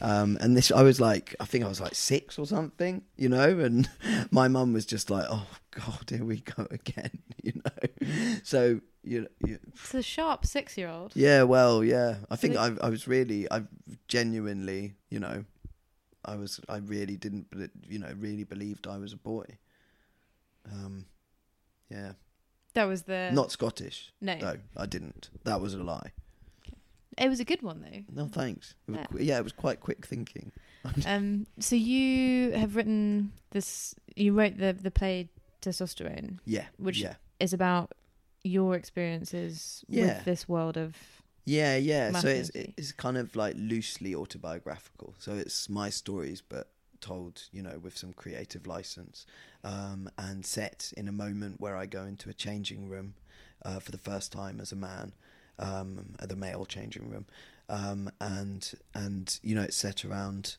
Um, 0.00 0.36
and 0.40 0.56
this, 0.56 0.72
I 0.72 0.82
was 0.82 1.00
like, 1.00 1.36
I 1.38 1.44
think 1.44 1.64
I 1.64 1.68
was 1.68 1.80
like 1.80 1.94
six 1.94 2.36
or 2.36 2.44
something, 2.46 3.02
you 3.16 3.28
know. 3.28 3.60
And 3.60 3.88
my 4.30 4.48
mum 4.48 4.72
was 4.72 4.86
just 4.86 5.10
like, 5.10 5.26
"Oh 5.30 5.46
God, 5.70 6.04
here 6.08 6.24
we 6.24 6.40
go 6.40 6.66
again," 6.70 7.22
you 7.42 7.52
know. 7.64 8.06
So 8.42 8.80
you, 9.04 9.28
you 9.46 9.58
It's 9.74 9.94
a 9.94 10.02
sharp 10.02 10.44
six 10.46 10.76
year 10.76 10.88
old. 10.88 11.12
yeah, 11.14 11.42
well, 11.42 11.84
yeah. 11.84 12.16
I 12.30 12.36
think 12.36 12.56
I, 12.56 12.72
I 12.80 12.88
was 12.88 13.06
really, 13.06 13.50
I 13.50 13.62
genuinely, 14.08 14.94
you 15.10 15.20
know, 15.20 15.44
I 16.24 16.36
was, 16.36 16.60
I 16.68 16.78
really 16.78 17.16
didn't, 17.16 17.46
you 17.88 17.98
know, 17.98 18.12
really 18.18 18.44
believed 18.44 18.86
I 18.86 18.98
was 18.98 19.12
a 19.12 19.16
boy. 19.16 19.44
Um, 20.70 21.06
yeah, 21.90 22.12
That 22.74 22.84
was 22.84 23.02
the 23.02 23.30
not 23.32 23.50
Scottish. 23.52 24.12
No. 24.20 24.34
no, 24.36 24.56
I 24.76 24.86
didn't. 24.86 25.30
That 25.44 25.60
was 25.60 25.74
a 25.74 25.82
lie. 25.82 26.12
It 27.18 27.28
was 27.28 27.40
a 27.40 27.44
good 27.44 27.60
one 27.62 27.82
though. 27.82 28.22
No, 28.22 28.28
thanks. 28.28 28.74
It 28.88 28.92
was 28.92 29.00
Yeah. 29.00 29.06
qu- 29.06 29.22
yeah, 29.22 29.38
it 29.38 29.44
was 29.44 29.52
quite 29.52 29.80
quick 29.80 30.06
thinking. 30.06 30.52
Um, 31.06 31.46
so 31.60 31.76
you 31.76 32.50
have 32.52 32.74
written 32.74 33.32
this. 33.50 33.94
You 34.16 34.32
wrote 34.32 34.58
the 34.58 34.72
the 34.72 34.90
play 34.90 35.28
Testosterone, 35.60 36.38
Yeah, 36.44 36.64
which 36.76 36.98
yeah, 36.98 37.14
is 37.38 37.52
about 37.52 37.92
your 38.42 38.74
experiences 38.74 39.84
Yeah. 39.88 40.16
with 40.16 40.24
this 40.24 40.48
world 40.48 40.76
of. 40.76 40.96
yeah, 41.44 41.76
yeah. 41.76 42.10
So 42.18 42.26
it's 42.26 42.50
it's 42.54 42.90
kind 42.90 43.16
of 43.16 43.36
like 43.36 43.54
loosely 43.56 44.12
autobiographical. 44.14 45.14
So 45.20 45.34
it's 45.34 45.68
my 45.68 45.88
stories, 45.90 46.42
but 46.42 46.66
told, 47.02 47.42
you 47.52 47.62
know, 47.62 47.78
with 47.82 47.96
some 47.98 48.12
creative 48.14 48.66
license, 48.66 49.26
um, 49.64 50.08
and 50.16 50.46
set 50.46 50.92
in 50.96 51.08
a 51.08 51.12
moment 51.12 51.60
where 51.60 51.76
I 51.76 51.86
go 51.86 52.04
into 52.04 52.30
a 52.30 52.34
changing 52.34 52.88
room 52.88 53.14
uh, 53.64 53.80
for 53.80 53.90
the 53.90 53.98
first 53.98 54.32
time 54.32 54.60
as 54.60 54.72
a 54.72 54.76
man, 54.76 55.12
um, 55.58 56.14
at 56.18 56.28
the 56.30 56.36
male 56.36 56.64
changing 56.64 57.10
room. 57.10 57.26
um, 57.68 58.10
and 58.20 58.72
and 58.94 59.38
you 59.42 59.54
know 59.54 59.62
it's 59.62 59.76
set 59.76 60.04
around 60.04 60.56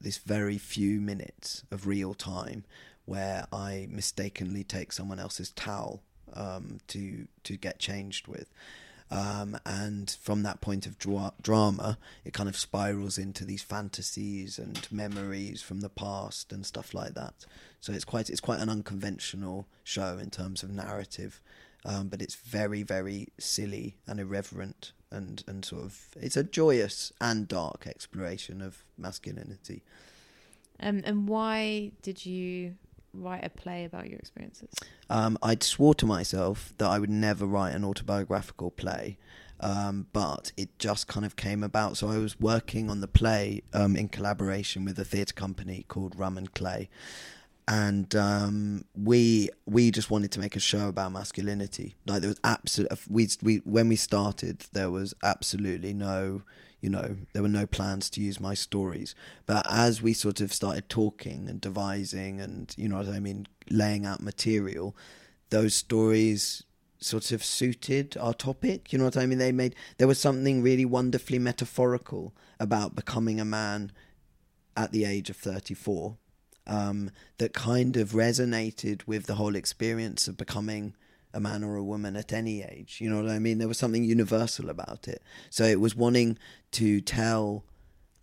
this 0.00 0.18
very 0.18 0.58
few 0.58 1.00
minutes 1.00 1.64
of 1.70 1.86
real 1.86 2.14
time 2.14 2.64
where 3.04 3.46
I 3.52 3.88
mistakenly 3.90 4.64
take 4.64 4.92
someone 4.92 5.18
else's 5.18 5.50
towel 5.50 6.02
um, 6.34 6.78
to 6.88 7.26
to 7.44 7.56
get 7.56 7.78
changed 7.78 8.28
with. 8.28 8.50
Um, 9.12 9.58
and 9.66 10.10
from 10.22 10.42
that 10.44 10.62
point 10.62 10.86
of 10.86 10.98
dra- 10.98 11.34
drama, 11.42 11.98
it 12.24 12.32
kind 12.32 12.48
of 12.48 12.56
spirals 12.56 13.18
into 13.18 13.44
these 13.44 13.62
fantasies 13.62 14.58
and 14.58 14.88
memories 14.90 15.60
from 15.60 15.80
the 15.80 15.90
past 15.90 16.50
and 16.50 16.64
stuff 16.64 16.94
like 16.94 17.12
that. 17.12 17.44
So 17.80 17.92
it's 17.92 18.06
quite 18.06 18.30
it's 18.30 18.40
quite 18.40 18.60
an 18.60 18.70
unconventional 18.70 19.68
show 19.84 20.16
in 20.16 20.30
terms 20.30 20.62
of 20.62 20.70
narrative, 20.70 21.42
um, 21.84 22.08
but 22.08 22.22
it's 22.22 22.36
very 22.36 22.82
very 22.82 23.28
silly 23.38 23.96
and 24.06 24.18
irreverent 24.18 24.92
and 25.10 25.44
and 25.46 25.62
sort 25.62 25.82
of 25.82 26.06
it's 26.16 26.38
a 26.38 26.42
joyous 26.42 27.12
and 27.20 27.46
dark 27.46 27.86
exploration 27.86 28.62
of 28.62 28.82
masculinity. 28.96 29.82
Um, 30.80 31.02
and 31.04 31.28
why 31.28 31.92
did 32.00 32.24
you 32.24 32.76
write 33.14 33.44
a 33.44 33.50
play 33.50 33.84
about 33.84 34.08
your 34.08 34.18
experiences? 34.18 34.70
Um, 35.10 35.38
I'd 35.42 35.62
swore 35.62 35.94
to 35.96 36.06
myself 36.06 36.72
that 36.78 36.88
I 36.88 36.98
would 36.98 37.10
never 37.10 37.46
write 37.46 37.74
an 37.74 37.84
autobiographical 37.84 38.70
play, 38.70 39.18
um, 39.60 40.06
but 40.12 40.52
it 40.56 40.78
just 40.78 41.06
kind 41.08 41.24
of 41.24 41.36
came 41.36 41.62
about. 41.62 41.96
So 41.96 42.08
I 42.08 42.18
was 42.18 42.38
working 42.40 42.90
on 42.90 43.00
the 43.00 43.08
play 43.08 43.62
um, 43.72 43.96
in 43.96 44.08
collaboration 44.08 44.84
with 44.84 44.98
a 44.98 45.04
theatre 45.04 45.34
company 45.34 45.84
called 45.88 46.16
Rhum 46.16 46.36
and 46.36 46.52
Clay, 46.54 46.88
and 47.68 48.14
um, 48.14 48.84
we 48.94 49.50
we 49.66 49.90
just 49.90 50.10
wanted 50.10 50.32
to 50.32 50.40
make 50.40 50.56
a 50.56 50.60
show 50.60 50.88
about 50.88 51.12
masculinity. 51.12 51.94
Like 52.06 52.20
there 52.20 52.28
was 52.28 52.40
absolute 52.44 52.90
we 53.08 53.28
we 53.42 53.56
when 53.58 53.88
we 53.88 53.96
started, 53.96 54.66
there 54.72 54.90
was 54.90 55.14
absolutely 55.22 55.94
no 55.94 56.42
you 56.82 56.90
know, 56.90 57.16
there 57.32 57.42
were 57.42 57.48
no 57.48 57.64
plans 57.64 58.10
to 58.10 58.20
use 58.20 58.40
my 58.40 58.54
stories. 58.54 59.14
But 59.46 59.64
as 59.70 60.02
we 60.02 60.12
sort 60.12 60.40
of 60.40 60.52
started 60.52 60.88
talking 60.88 61.48
and 61.48 61.60
devising 61.60 62.40
and, 62.40 62.74
you 62.76 62.88
know 62.88 62.96
what 62.96 63.08
I 63.08 63.20
mean, 63.20 63.46
laying 63.70 64.04
out 64.04 64.20
material, 64.20 64.96
those 65.50 65.76
stories 65.76 66.64
sort 66.98 67.30
of 67.30 67.44
suited 67.44 68.16
our 68.16 68.34
topic. 68.34 68.92
You 68.92 68.98
know 68.98 69.04
what 69.04 69.16
I 69.16 69.26
mean? 69.26 69.38
They 69.38 69.52
made, 69.52 69.76
there 69.98 70.08
was 70.08 70.20
something 70.20 70.60
really 70.60 70.84
wonderfully 70.84 71.38
metaphorical 71.38 72.34
about 72.58 72.96
becoming 72.96 73.38
a 73.40 73.44
man 73.44 73.92
at 74.76 74.90
the 74.90 75.04
age 75.04 75.30
of 75.30 75.36
34 75.36 76.16
um, 76.66 77.10
that 77.38 77.52
kind 77.52 77.96
of 77.96 78.10
resonated 78.10 79.06
with 79.06 79.26
the 79.26 79.34
whole 79.34 79.56
experience 79.56 80.28
of 80.28 80.36
becoming 80.36 80.94
a 81.34 81.40
man 81.40 81.64
or 81.64 81.76
a 81.76 81.84
woman 81.84 82.16
at 82.16 82.32
any 82.32 82.62
age. 82.62 82.98
You 83.00 83.10
know 83.10 83.22
what 83.22 83.30
I 83.30 83.38
mean? 83.38 83.58
There 83.58 83.68
was 83.68 83.78
something 83.78 84.04
universal 84.04 84.68
about 84.68 85.08
it. 85.08 85.22
So 85.50 85.64
it 85.64 85.80
was 85.80 85.96
wanting 85.96 86.38
to 86.72 87.00
tell 87.00 87.64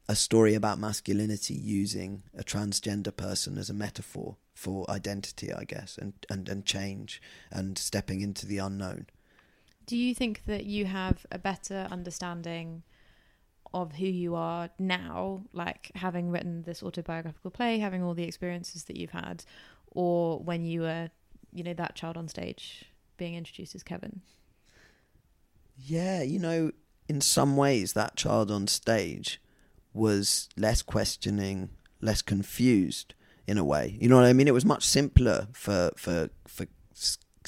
a 0.08 0.16
story 0.16 0.56
about 0.56 0.80
masculinity 0.80 1.54
using 1.54 2.24
a 2.38 2.44
transgender 2.44 3.16
person 3.16 3.58
as 3.58 3.70
a 3.70 3.74
metaphor 3.74 4.38
for 4.54 4.90
identity, 4.90 5.54
I 5.54 5.64
guess, 5.64 5.98
and, 5.98 6.14
and, 6.30 6.50
and 6.50 6.66
change 6.66 7.22
and 7.52 7.78
stepping 7.78 8.22
into 8.22 8.46
the 8.46 8.58
unknown. 8.58 9.08
Do 9.86 9.96
you 9.98 10.14
think 10.14 10.44
that 10.46 10.66
you 10.66 10.86
have 10.86 11.26
a 11.32 11.40
better 11.40 11.88
understanding 11.90 12.84
of 13.74 13.94
who 13.94 14.06
you 14.06 14.36
are 14.36 14.70
now, 14.80 15.44
like 15.54 15.92
having 15.96 16.32
written 16.32 16.64
this 16.64 16.82
autobiographical 16.82 17.52
play, 17.52 17.80
having 17.80 18.04
all 18.04 18.14
the 18.14 18.24
experiences 18.24 18.86
that 18.86 18.98
you've 18.98 19.12
had, 19.12 19.44
or 19.88 20.40
when 20.40 20.66
you 20.66 20.82
were, 20.82 21.10
you 21.54 21.64
know, 21.64 21.74
that 21.74 21.96
child 21.96 22.18
on 22.18 22.28
stage? 22.28 22.86
being 23.20 23.36
introduced 23.36 23.76
as 23.76 23.84
Kevin? 23.84 24.22
Yeah, 25.78 26.24
you 26.24 26.40
know, 26.40 26.72
in 27.08 27.22
some 27.22 27.56
ways, 27.56 27.94
that 27.94 28.16
child 28.16 28.50
on 28.50 28.66
stage 28.66 29.40
was 29.94 30.50
less 30.58 30.82
questioning, 30.82 31.70
less 32.02 32.24
confused 32.24 33.14
in 33.46 33.60
a 33.60 33.64
way. 33.64 33.98
You 34.02 34.10
know 34.10 34.16
what 34.16 34.26
I 34.26 34.34
mean? 34.34 34.48
It 34.48 34.54
was 34.54 34.66
much 34.66 34.84
simpler 34.84 35.48
for 35.52 35.92
for 35.96 36.30
for 36.48 36.66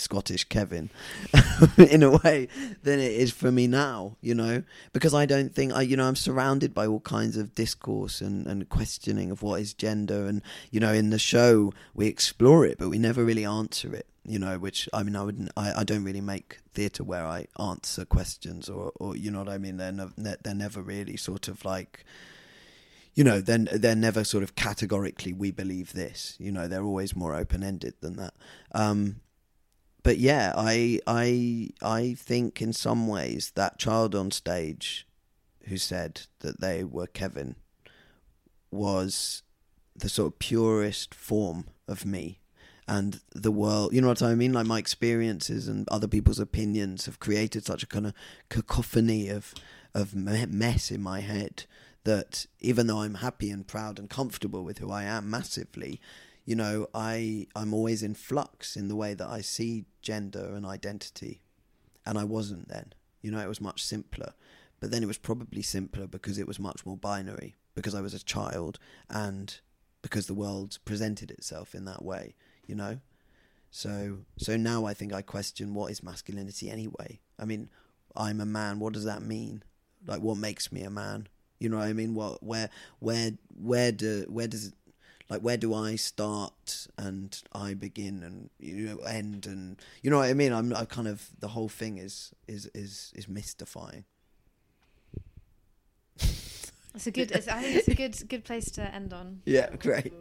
Scottish 0.02 0.46
Kevin 0.46 0.90
in 1.78 2.04
a 2.04 2.18
way 2.18 2.48
than 2.84 3.00
it 3.00 3.12
is 3.12 3.32
for 3.32 3.52
me 3.52 3.68
now, 3.68 4.18
you 4.22 4.36
know, 4.36 4.64
because 4.94 5.14
I 5.14 5.26
don't 5.26 5.54
think 5.54 5.74
I, 5.74 5.84
you 5.84 5.96
know, 5.96 6.08
I'm 6.08 6.16
surrounded 6.16 6.74
by 6.74 6.88
all 6.88 7.00
kinds 7.00 7.38
of 7.38 7.56
discourse 7.56 8.22
and, 8.22 8.46
and 8.48 8.68
questioning 8.68 9.32
of 9.32 9.44
what 9.44 9.62
is 9.62 9.74
gender. 9.74 10.26
And, 10.28 10.42
you 10.72 10.80
know, 10.80 10.92
in 10.92 11.10
the 11.10 11.20
show, 11.20 11.74
we 11.94 12.08
explore 12.08 12.66
it, 12.66 12.78
but 12.78 12.90
we 12.90 12.98
never 12.98 13.24
really 13.24 13.46
answer 13.46 13.94
it, 13.94 14.08
you 14.26 14.40
know, 14.40 14.58
which 14.58 14.90
I 14.94 15.04
mean, 15.04 15.16
I 15.16 15.24
wouldn't, 15.24 15.52
I, 15.56 15.82
I 15.82 15.84
don't 15.84 16.04
really 16.04 16.22
make 16.22 16.60
theatre 16.74 17.04
where 17.04 17.26
I 17.26 17.48
answer 17.60 18.06
questions 18.06 18.70
or, 18.70 18.92
or, 18.96 19.16
you 19.16 19.32
know 19.32 19.40
what 19.40 19.50
I 19.50 19.58
mean? 19.58 19.78
They're, 19.78 19.92
ne- 19.92 20.36
they're 20.44 20.56
never 20.56 20.82
really 20.82 21.18
sort 21.18 21.48
of 21.48 21.64
like, 21.64 22.04
you 23.14 23.24
know, 23.24 23.42
then 23.42 23.66
they're, 23.66 23.78
they're 23.78 23.96
never 23.96 24.24
sort 24.24 24.44
of 24.44 24.56
categorically 24.56 25.34
we 25.34 25.52
believe 25.52 25.94
this. 25.94 26.36
You 26.40 26.52
know, 26.52 26.68
they're 26.68 26.84
always 26.84 27.16
more 27.16 27.36
open 27.36 27.64
ended 27.64 27.96
than 28.02 28.16
that. 28.18 28.34
Um, 28.74 29.18
but 30.04 30.18
yeah, 30.18 30.54
I 30.56 31.00
I 31.06 31.70
I 31.82 32.16
think 32.18 32.62
in 32.62 32.74
some 32.74 33.08
ways 33.08 33.52
that 33.56 33.80
child 33.80 34.16
on 34.16 34.32
stage 34.32 35.08
who 35.68 35.78
said 35.78 36.22
that 36.40 36.60
they 36.60 36.84
were 36.84 37.08
Kevin 37.08 37.56
was 38.72 39.44
the 39.96 40.10
sort 40.10 40.34
of 40.34 40.40
purest 40.40 41.14
form 41.14 41.66
of 41.88 42.06
me. 42.06 42.40
And 42.88 43.22
the 43.34 43.52
world 43.52 43.94
you 43.94 44.02
know 44.02 44.08
what 44.08 44.22
i 44.22 44.36
mean? 44.36 44.54
Like 44.54 44.66
my 44.66 44.80
experiences 44.80 45.68
and 45.68 45.88
other 45.90 46.08
people's 46.08 46.40
opinions 46.40 47.06
have 47.06 47.20
created 47.20 47.66
such 47.66 47.84
a 47.84 47.88
kind 47.88 48.08
of 48.08 48.14
cacophony 48.50 49.30
of 49.30 49.54
of 49.94 50.16
mess 50.16 50.90
in 50.90 51.02
my 51.02 51.20
head 51.20 51.66
that 52.04 52.46
even 52.60 52.88
though 52.88 53.02
i'm 53.02 53.16
happy 53.16 53.52
and 53.52 53.68
proud 53.68 54.00
and 54.00 54.10
comfortable 54.10 54.64
with 54.64 54.80
who 54.80 54.92
i 54.92 55.04
am 55.04 55.30
massively 55.30 56.00
you 56.46 56.56
know, 56.56 56.88
I 56.94 57.48
I'm 57.56 57.74
always 57.74 58.04
in 58.04 58.16
flux 58.16 58.76
in 58.76 58.88
the 58.88 58.96
way 58.96 59.14
that 59.14 59.28
I 59.28 59.42
see 59.42 59.86
gender 60.02 60.54
and 60.56 60.66
identity, 60.66 61.42
and 62.06 62.18
I 62.18 62.24
wasn't 62.24 62.68
then. 62.70 62.94
You 63.22 63.32
know, 63.32 63.40
it 63.40 63.48
was 63.48 63.62
much 63.62 63.84
simpler, 63.84 64.34
but 64.80 64.92
then 64.92 65.04
it 65.04 65.08
was 65.08 65.18
probably 65.18 65.62
simpler 65.62 66.08
because 66.08 66.38
it 66.38 66.48
was 66.48 66.60
much 66.60 66.86
more 66.86 66.98
binary 66.98 67.56
because 67.76 67.94
I 67.94 68.02
was 68.02 68.14
a 68.14 68.24
child 68.24 68.80
and 69.10 69.60
because 70.02 70.26
the 70.26 70.34
world 70.34 70.80
presented 70.86 71.30
itself 71.30 71.76
in 71.76 71.86
that 71.86 72.04
way. 72.04 72.36
You 72.66 72.76
know, 72.76 73.00
so 73.70 74.20
so 74.38 74.58
now 74.58 74.86
I 74.86 74.94
think 74.94 75.14
I 75.14 75.22
question 75.22 75.74
what 75.74 75.92
is 75.92 76.04
masculinity 76.04 76.70
anyway. 76.70 77.20
I 77.38 77.46
mean, 77.46 77.70
I'm 78.16 78.42
a 78.42 78.46
man. 78.46 78.80
What 78.80 78.94
does 78.94 79.06
that 79.06 79.22
mean? 79.22 79.64
Like, 80.06 80.22
what 80.22 80.38
makes 80.38 80.72
me 80.72 80.82
a 80.82 80.90
man? 80.90 81.28
You 81.60 81.70
know 81.70 81.78
what 81.78 81.88
I 81.88 81.94
mean? 81.94 82.16
What 82.16 82.42
where 82.42 82.70
where 83.00 83.32
where 83.56 83.92
do 83.92 84.26
where 84.28 84.48
does 84.48 84.74
like 85.32 85.42
where 85.42 85.56
do 85.56 85.74
I 85.74 85.96
start 85.96 86.88
and 86.98 87.42
I 87.54 87.74
begin 87.74 88.22
and 88.22 88.50
you 88.60 88.86
know 88.90 88.98
end 89.06 89.46
and 89.46 89.82
you 90.04 90.12
know 90.12 90.18
what 90.18 90.30
I 90.30 90.34
mean 90.34 90.52
I'm 90.52 90.76
I 90.76 90.84
kind 90.84 91.08
of 91.08 91.30
the 91.40 91.48
whole 91.48 91.70
thing 91.70 91.98
is 91.98 92.34
is 92.48 92.70
is 92.76 93.14
is 93.16 93.28
mystifying 93.30 94.04
It's 96.94 97.08
a 97.08 97.12
good. 97.12 97.32
It's, 97.32 97.48
I 97.48 97.62
think 97.62 97.76
it's 97.78 97.88
a 97.88 97.96
good 97.96 98.30
good 98.30 98.44
place 98.44 98.70
to 98.72 98.84
end 98.94 99.14
on. 99.14 99.42
Yeah, 99.46 99.74
great. 99.78 100.12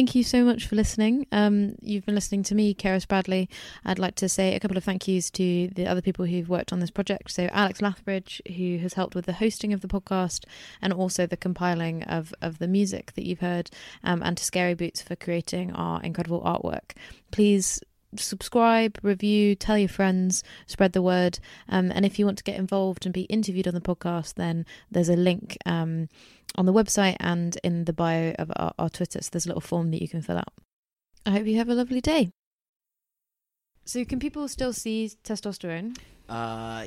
Thank 0.00 0.14
you 0.14 0.24
so 0.24 0.46
much 0.46 0.66
for 0.66 0.76
listening. 0.76 1.26
Um, 1.30 1.74
you've 1.82 2.06
been 2.06 2.14
listening 2.14 2.42
to 2.44 2.54
me, 2.54 2.72
Keris 2.72 3.06
Bradley. 3.06 3.50
I'd 3.84 3.98
like 3.98 4.14
to 4.14 4.30
say 4.30 4.54
a 4.54 4.58
couple 4.58 4.78
of 4.78 4.84
thank 4.84 5.06
yous 5.06 5.30
to 5.32 5.68
the 5.68 5.86
other 5.86 6.00
people 6.00 6.24
who've 6.24 6.48
worked 6.48 6.72
on 6.72 6.80
this 6.80 6.90
project. 6.90 7.30
So, 7.30 7.50
Alex 7.52 7.82
Lathbridge, 7.82 8.40
who 8.56 8.78
has 8.78 8.94
helped 8.94 9.14
with 9.14 9.26
the 9.26 9.34
hosting 9.34 9.74
of 9.74 9.82
the 9.82 9.88
podcast 9.88 10.46
and 10.80 10.94
also 10.94 11.26
the 11.26 11.36
compiling 11.36 12.02
of, 12.04 12.32
of 12.40 12.60
the 12.60 12.66
music 12.66 13.12
that 13.12 13.26
you've 13.26 13.40
heard, 13.40 13.70
um, 14.02 14.22
and 14.22 14.38
to 14.38 14.44
Scary 14.44 14.72
Boots 14.72 15.02
for 15.02 15.16
creating 15.16 15.74
our 15.74 16.02
incredible 16.02 16.40
artwork. 16.40 16.92
Please 17.30 17.82
subscribe, 18.16 18.98
review, 19.02 19.54
tell 19.54 19.78
your 19.78 19.88
friends, 19.88 20.42
spread 20.66 20.92
the 20.92 21.02
word. 21.02 21.38
Um, 21.68 21.90
and 21.94 22.04
if 22.04 22.18
you 22.18 22.24
want 22.24 22.38
to 22.38 22.44
get 22.44 22.58
involved 22.58 23.04
and 23.04 23.12
be 23.12 23.22
interviewed 23.22 23.68
on 23.68 23.74
the 23.74 23.80
podcast, 23.80 24.34
then 24.34 24.66
there's 24.90 25.08
a 25.08 25.16
link. 25.16 25.56
Um, 25.66 26.08
on 26.56 26.66
the 26.66 26.72
website 26.72 27.16
and 27.20 27.58
in 27.62 27.84
the 27.84 27.92
bio 27.92 28.32
of 28.38 28.50
our, 28.56 28.72
our 28.78 28.90
Twitter. 28.90 29.20
So 29.22 29.28
there's 29.32 29.46
a 29.46 29.48
little 29.48 29.60
form 29.60 29.90
that 29.90 30.02
you 30.02 30.08
can 30.08 30.22
fill 30.22 30.38
out. 30.38 30.52
I 31.24 31.30
hope 31.30 31.46
you 31.46 31.56
have 31.58 31.68
a 31.68 31.74
lovely 31.74 32.00
day. 32.00 32.30
So, 33.84 34.04
can 34.04 34.18
people 34.18 34.46
still 34.48 34.72
see 34.72 35.10
testosterone? 35.24 35.96
Uh, 36.30 36.86